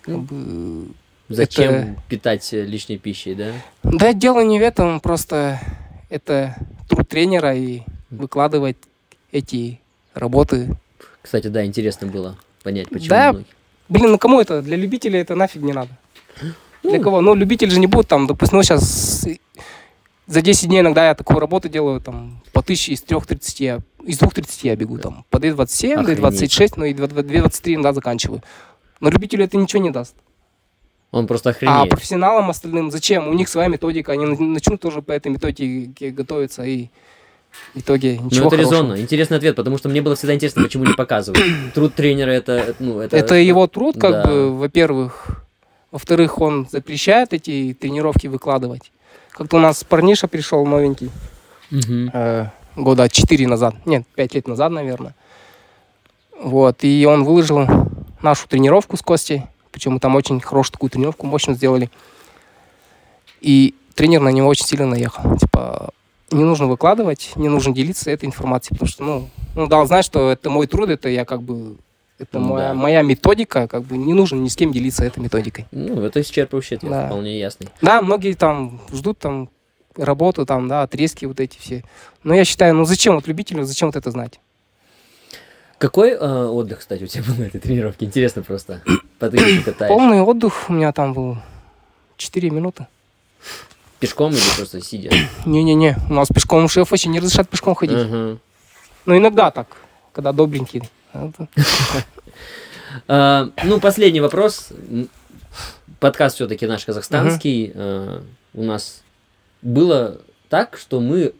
[0.07, 0.15] Ну.
[0.15, 0.87] Как бы,
[1.29, 3.53] Зачем Это- питать лишней пищей, да?
[3.83, 5.59] Да, дело не в этом, просто
[6.13, 6.55] это
[6.87, 8.77] труд тренера и выкладывать
[9.31, 9.79] эти
[10.13, 10.77] работы.
[11.23, 13.31] Кстати, да, интересно было понять, почему Да.
[13.31, 13.47] многие.
[13.89, 14.61] Блин, ну кому это?
[14.61, 15.89] Для любителей это нафиг не надо.
[16.83, 17.21] Для кого?
[17.21, 19.25] Ну, любитель же не будет там, допустим, ну, сейчас
[20.27, 24.19] за 10 дней иногда я такую работу делаю, там, по 1000 из 3.30 я, из
[24.19, 26.19] 2.30 я бегу, там, по 2.27, Охренеть.
[26.19, 28.43] 2.26, ну, и 2.23 иногда заканчиваю.
[28.99, 30.15] Но любителю это ничего не даст.
[31.13, 31.89] Он просто А охренеет.
[31.91, 33.27] профессионалам остальным зачем?
[33.27, 36.87] У них своя методика, они на- начнут тоже по этой методике готовиться и
[37.75, 38.73] в итоге Ну, ничего это хорошего.
[38.81, 38.99] резонно.
[38.99, 41.39] Интересный ответ, потому что мне было всегда интересно, почему не показывают.
[41.75, 43.15] Труд тренера это, ну, это...
[43.15, 44.25] Это его труд, как да.
[44.25, 45.27] бы, во-первых.
[45.91, 48.91] Во-вторых, он запрещает эти тренировки выкладывать.
[49.29, 51.11] Как-то у нас парниша пришел новенький,
[51.69, 52.09] Мгм.
[52.11, 55.13] э, года 4 назад, нет, 5 лет назад, наверное.
[56.41, 57.67] Вот, и он выложил
[58.23, 59.43] нашу тренировку с Костей,
[59.73, 61.89] причем мы там очень хорошую такую тренировку мощно сделали.
[63.41, 65.35] И тренер на него очень сильно наехал.
[65.37, 65.89] Типа,
[66.31, 70.05] не нужно выкладывать, не нужно делиться этой информацией, потому что, ну, ну да, он знает,
[70.05, 71.75] что это мой труд, это я как бы,
[72.19, 72.73] это Ну моя, да.
[72.75, 75.65] моя методика, как бы не нужно ни с кем делиться этой методикой.
[75.71, 77.07] Ну, это исчерпывающий ответ, Да.
[77.07, 77.67] вполне ясный.
[77.81, 79.49] Да, многие там ждут там
[79.97, 81.83] работу, там, да, отрезки вот эти все.
[82.23, 84.39] Но я считаю, ну зачем вот любителю, зачем вот это знать?
[85.77, 88.05] Какой э, отдых, кстати, у тебя был на этой тренировке?
[88.05, 88.81] Интересно просто.
[89.29, 89.89] Катаешь?
[89.89, 91.37] Полный отдых у меня там был
[92.17, 92.87] 4 минуты.
[93.99, 95.11] Пешком или просто сидя?
[95.45, 97.97] Не-не-не, у нас пешком шеф вообще не разрешат пешком ходить.
[97.97, 98.37] Ага.
[99.05, 99.67] Ну, иногда так,
[100.11, 100.83] когда добренький.
[103.07, 104.69] А, ну, последний вопрос.
[105.99, 107.71] Подкаст все-таки наш казахстанский.
[107.73, 109.01] А, у нас
[109.63, 111.33] было так, что мы,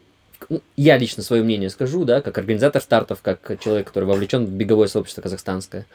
[0.48, 4.50] ну, я лично свое мнение скажу, да, как организатор стартов, как человек, который вовлечен в
[4.50, 5.86] беговое сообщество казахстанское.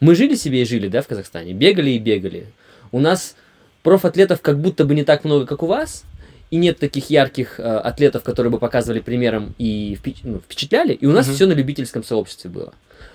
[0.00, 2.46] Мы жили себе и жили, да, в Казахстане, бегали и бегали.
[2.90, 3.36] У нас
[3.82, 6.04] профатлетов как будто бы не так много, как у вас,
[6.50, 11.06] и нет таких ярких э, атлетов, которые бы показывали примером и впе- ну, впечатляли, и
[11.06, 11.34] у нас Мгм.
[11.36, 12.72] все на любительском сообществе было.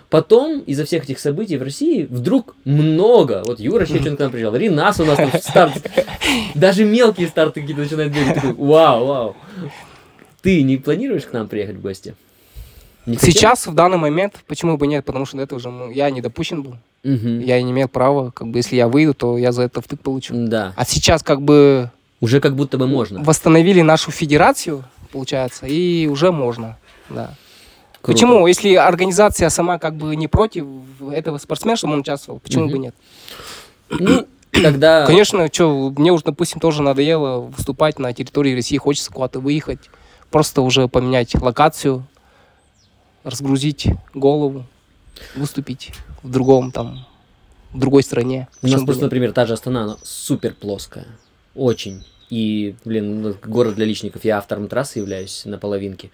[0.10, 4.56] Потом, из-за всех этих событий в России, вдруг много, вот Юра Щечин к нам приезжал,
[4.56, 5.74] Ринас у нас там старт,
[6.54, 9.36] даже мелкие старты какие-то начинают бегать, такой, вау, вау.
[10.42, 12.16] Ты не планируешь к нам приехать в гости?
[13.06, 13.32] Не хотел?
[13.32, 15.06] Сейчас, в данный момент, почему бы нет?
[15.06, 16.76] Потому что до этого уже ну, я не допущен был.
[17.03, 17.39] Мгм.
[17.39, 20.34] Я не имел права, как бы, если я выйду, то я за это втык получу.
[20.36, 23.24] Да, А сейчас, как бы, уже как будто бы можно.
[23.24, 26.78] восстановили нашу федерацию, получается, и уже можно,
[27.10, 27.36] да.
[28.01, 28.20] Круто.
[28.20, 28.47] Почему?
[28.47, 30.66] Если организация сама как бы не против
[31.12, 32.72] этого спортсмена, чтобы он участвовал, почему Мгм.
[32.72, 32.95] бы нет?
[33.89, 35.06] Ну, тогда...
[35.06, 39.91] Конечно, что, мне уже, допустим, тоже надоело выступать на территории России, хочется куда-то выехать,
[40.32, 42.03] просто уже поменять локацию,
[43.26, 44.65] разгрузить голову,
[45.36, 45.91] выступить
[46.23, 47.05] в другом там,
[47.73, 48.47] в другой стране.
[48.61, 49.01] У нас просто, нет?
[49.03, 51.07] например, та же Астана, она супер плоская.
[51.55, 52.05] Очень.
[52.30, 54.23] И, блин, ну, город для личников.
[54.26, 56.09] Я автором трассы являюсь на половинке.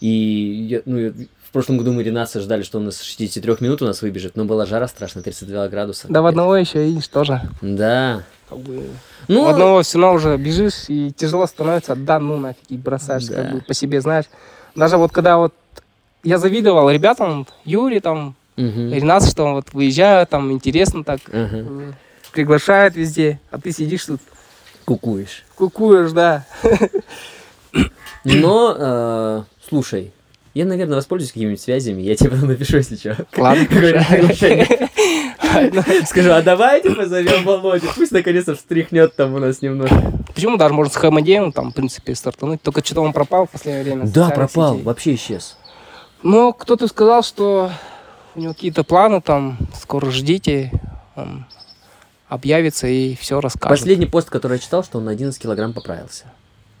[0.00, 3.86] И, я- ну, в прошлом году мы Ренаса ждали, что он из 63 минут у
[3.86, 6.06] нас выбежит, но была жара страшная, 32 градуса.
[6.08, 7.40] Да в одного еще, видишь, тоже.
[7.62, 8.22] Да.
[8.48, 8.88] Как бы,
[9.28, 13.24] Ну, в одного все равно уже бежишь, и тяжело становится, да ну нафиг, и бросаешь,
[13.26, 13.34] Да.
[13.42, 14.26] как бы по себе знаешь.
[14.76, 15.52] Даже вот когда вот
[16.22, 18.92] я завидовал ребятам, Юре там, мгм.
[18.92, 21.92] Ренат, что вот выезжают, там интересно так, э,
[22.32, 24.20] приглашают везде, а ты сидишь тут,
[24.84, 25.44] Кукуешь.
[25.56, 26.46] кукуешь, да.
[28.24, 30.12] Но, э, слушай,
[30.52, 33.16] я, наверное, воспользуюсь какими-нибудь связями, я тебе напишу, если что.
[35.54, 35.84] Ладно.
[36.06, 40.12] Скажу, а давайте позовем Володю, пусть наконец-то встряхнет там у нас немножко.
[40.34, 43.84] Почему даже можно с Хамадеем там, в принципе, стартануть, только что-то он пропал в последнее
[43.84, 44.06] время.
[44.06, 45.56] Да, пропал, вообще исчез.
[46.22, 47.70] Но кто-то сказал, что
[48.34, 50.70] у него какие-то планы там, скоро ждите,
[51.16, 51.46] он
[52.28, 53.78] объявится и все расскажет.
[53.78, 56.24] Последний пост, который я читал, что он на 11 килограмм поправился.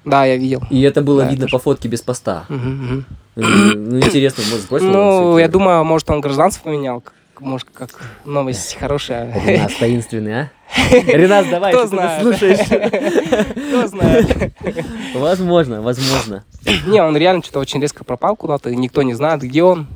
[0.04, 0.62] Да, я видел.
[0.70, 2.44] И это было Да, видно это по фотке без поста.
[2.48, 3.04] Мгм,
[3.36, 3.90] мгм.
[3.90, 7.04] Ну, интересно, может, сбросил он Ну, я думаю, может, он гражданство поменял.
[7.40, 7.90] Может, как
[8.26, 9.32] новость хорошая.
[9.46, 10.50] Ренас таинственный, а?
[10.90, 12.22] Ренас, давай, Кто знает?
[12.22, 12.58] слушаешь.
[13.68, 14.52] Кто знает.
[15.14, 16.44] Возможно, возможно.
[16.86, 19.88] Не, он реально что-то очень резко пропал куда-то, и никто не знает, где он,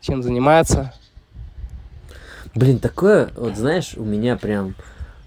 [0.00, 0.94] чем занимается.
[2.54, 4.74] Блин, такое, вот знаешь, у меня прям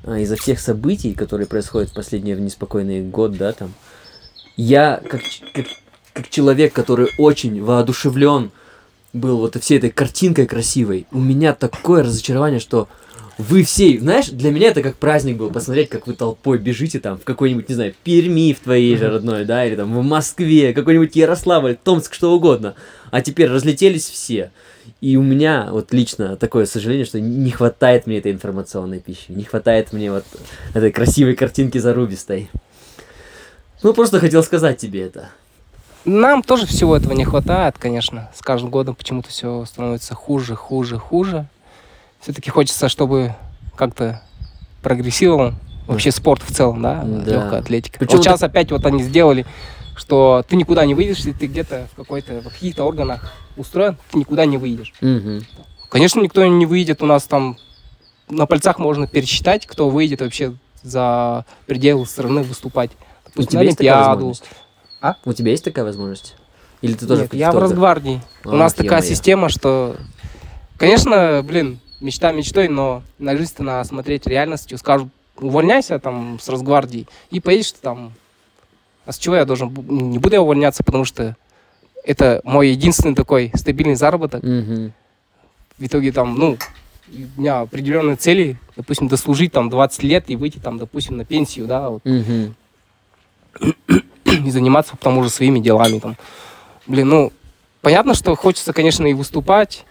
[0.04, 3.74] а, из-за всех событий, которые происходят в последний неспокойный год, да, там,
[4.58, 5.22] я как,
[5.54, 5.66] как,
[6.14, 8.52] как человек, который очень воодушевлен
[9.14, 12.88] был вот всей этой картинкой красивой, у меня такое разочарование, что
[13.38, 17.18] вы все, знаешь, для меня это как праздник был, посмотреть, как вы толпой бежите там
[17.18, 21.16] в какой-нибудь, не знаю, Перми в твоей же родной, да, или там в Москве, какой-нибудь
[21.16, 22.76] Ярославль, Томск, что угодно.
[23.10, 24.52] А теперь разлетелись все.
[25.00, 29.44] И у меня вот лично такое сожаление, что не хватает мне этой информационной пищи, не
[29.44, 30.26] хватает мне вот
[30.74, 32.50] этой красивой картинки зарубистой.
[33.82, 35.32] Ну, просто хотел сказать тебе это.
[36.06, 38.30] Нам тоже всего этого не хватает, конечно.
[38.34, 41.46] С каждым годом почему-то все становится хуже, хуже, хуже.
[42.22, 43.36] Все-таки хочется, чтобы
[43.76, 44.22] как-то
[44.82, 45.54] прогрессировал
[45.88, 47.32] вообще спорт в целом, да, Да.
[47.32, 48.00] легкая атлетика.
[48.00, 49.46] Причем вот сейчас опять вот они сделали,
[49.96, 54.18] что ты никуда не выйдешь, если ты где-то в какой-то, в каких-то органах устроен, ты
[54.18, 54.94] никуда не выйдешь.
[55.02, 55.44] Мгм.
[55.90, 57.02] Конечно, никто не выйдет.
[57.04, 57.58] У нас там
[58.30, 62.92] на пальцах можно пересчитать, кто выйдет вообще за пределы страны выступать.
[63.26, 64.34] Допустим, на Олимпиаду.
[65.02, 65.16] А?
[65.26, 66.36] У тебя есть такая возможность?
[66.82, 68.22] Или ты тоже Нет, я в Росгвардии.
[68.46, 69.10] У Ах, нас такая ё-моё.
[69.16, 69.98] система, что,
[70.78, 74.78] конечно, блин, мечта мечтой, но на жизнь надо смотреть реальностью.
[74.78, 78.14] Скажут, увольняйся там с Росгвардии и поедешь ты там.
[79.06, 79.70] А с чего я должен?
[79.70, 81.36] Не буду я увольняться, потому что
[82.04, 84.44] это мой единственный такой стабильный заработок.
[84.44, 84.94] Мгм.
[85.78, 86.58] В итоге там, ну,
[87.12, 91.66] у меня определенные цели, допустим, дослужить там 20 лет и выйти там, допустим, на пенсию,
[91.66, 92.56] да, вот, Мгм.
[94.32, 96.18] И заниматься потом уже своими делами там.
[96.88, 97.34] Блин, ну,
[97.82, 99.86] понятно, что хочется, конечно, и выступать,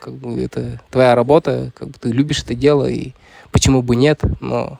[0.00, 3.12] как бы это твоя работа, как бы ты любишь это дело, и
[3.50, 4.78] почему бы нет, но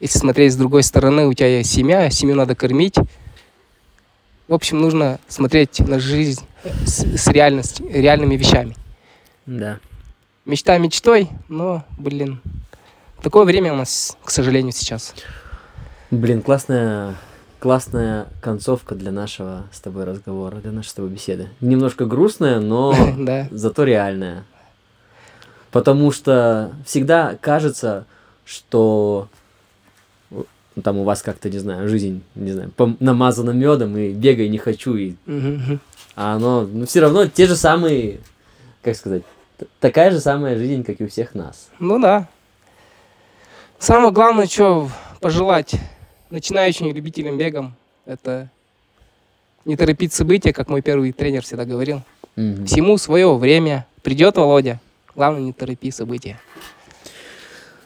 [0.00, 2.96] если смотреть с другой стороны, у тебя есть семья, семью надо кормить.
[4.48, 6.44] В общем, нужно смотреть на жизнь
[6.84, 8.76] с, с реальностью, реальными вещами.
[9.46, 9.78] Да.
[10.44, 12.40] Мечта мечтой, но, блин,
[13.22, 15.14] такое время у нас, к сожалению, сейчас.
[16.10, 17.14] Блин, классная,
[17.62, 21.48] классная концовка для нашего с тобой разговора, для нашей с тобой беседы.
[21.60, 22.92] Немножко грустная, но
[23.52, 24.42] зато реальная.
[25.70, 28.04] Потому что всегда кажется,
[28.44, 29.28] что
[30.82, 34.96] там у вас как-то, не знаю, жизнь, не знаю, намазана медом и бегай не хочу,
[34.96, 35.14] и
[36.16, 38.18] а оно, ну, все равно те же самые,
[38.82, 39.22] как сказать,
[39.78, 41.68] такая же самая жизнь, как и у всех нас.
[41.78, 42.26] Ну да.
[43.78, 44.90] Самое главное, что
[45.20, 45.76] пожелать
[46.32, 47.74] начинающим любителям бегом,
[48.06, 48.48] это
[49.64, 52.02] не торопить события, как мой первый тренер всегда говорил.
[52.36, 52.66] Мгм.
[52.66, 53.86] Всему свое время.
[54.02, 54.80] Придет Володя.
[55.14, 56.40] Главное, не торопи события.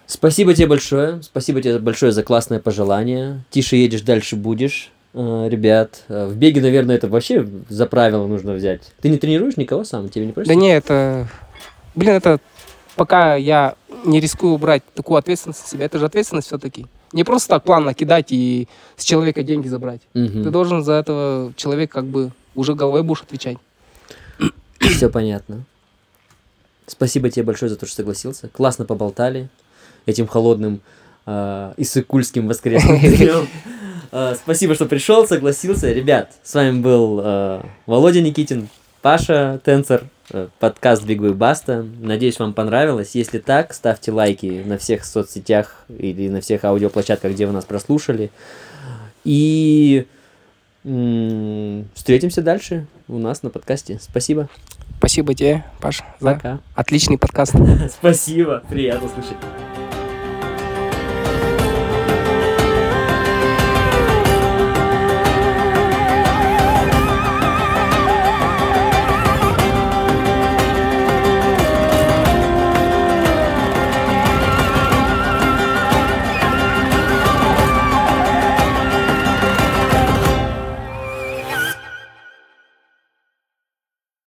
[0.06, 1.23] Спасибо тебе большое.
[1.23, 3.44] Спасибо тебе большое за классное пожелание.
[3.51, 4.93] Тише едешь, дальше будешь.
[5.12, 8.82] Э, Ребят, э, в беге, наверное, это вообще за правило нужно взять.
[9.01, 10.09] Ты не тренируешь никого сам?
[10.09, 10.48] Тебе не просят?
[10.48, 11.28] Да не, это...
[11.97, 12.39] Блин, это
[12.94, 13.74] пока я
[14.05, 16.86] не рискую брать такую ответственность на себя, это же ответственность все-таки.
[17.12, 20.01] Не просто так план накидать и с человека деньги забрать.
[20.15, 20.45] Мгм.
[20.45, 23.59] Ты должен за этого человека как бы уже головой будешь отвечать.
[24.81, 25.65] Все понятно.
[26.87, 28.49] Спасибо тебе большое за то, что согласился.
[28.49, 29.49] Классно поболтали
[30.07, 30.81] этим холодным
[31.27, 33.49] э, иссыкульским воскресным днем.
[34.12, 35.93] Э, Спасибо, что пришел, согласился.
[35.93, 38.69] Ребят, с вами был э, Володя Никитин,
[39.03, 40.05] Паша Тенцер,
[40.59, 41.85] подкаст Big Boy Баста.
[42.01, 43.15] Надеюсь, вам понравилось.
[43.15, 48.31] Если так, ставьте лайки на всех соцсетях или на всех аудиоплощадках, где вы нас прослушали.
[49.24, 50.07] И
[50.82, 53.98] встретимся дальше у нас на подкасте.
[54.01, 54.48] Спасибо.
[54.98, 56.61] Спасибо тебе, Паш, за Пока.
[56.74, 57.55] отличный подкаст.
[57.90, 58.62] Спасибо.
[58.69, 59.36] Приятно слышать.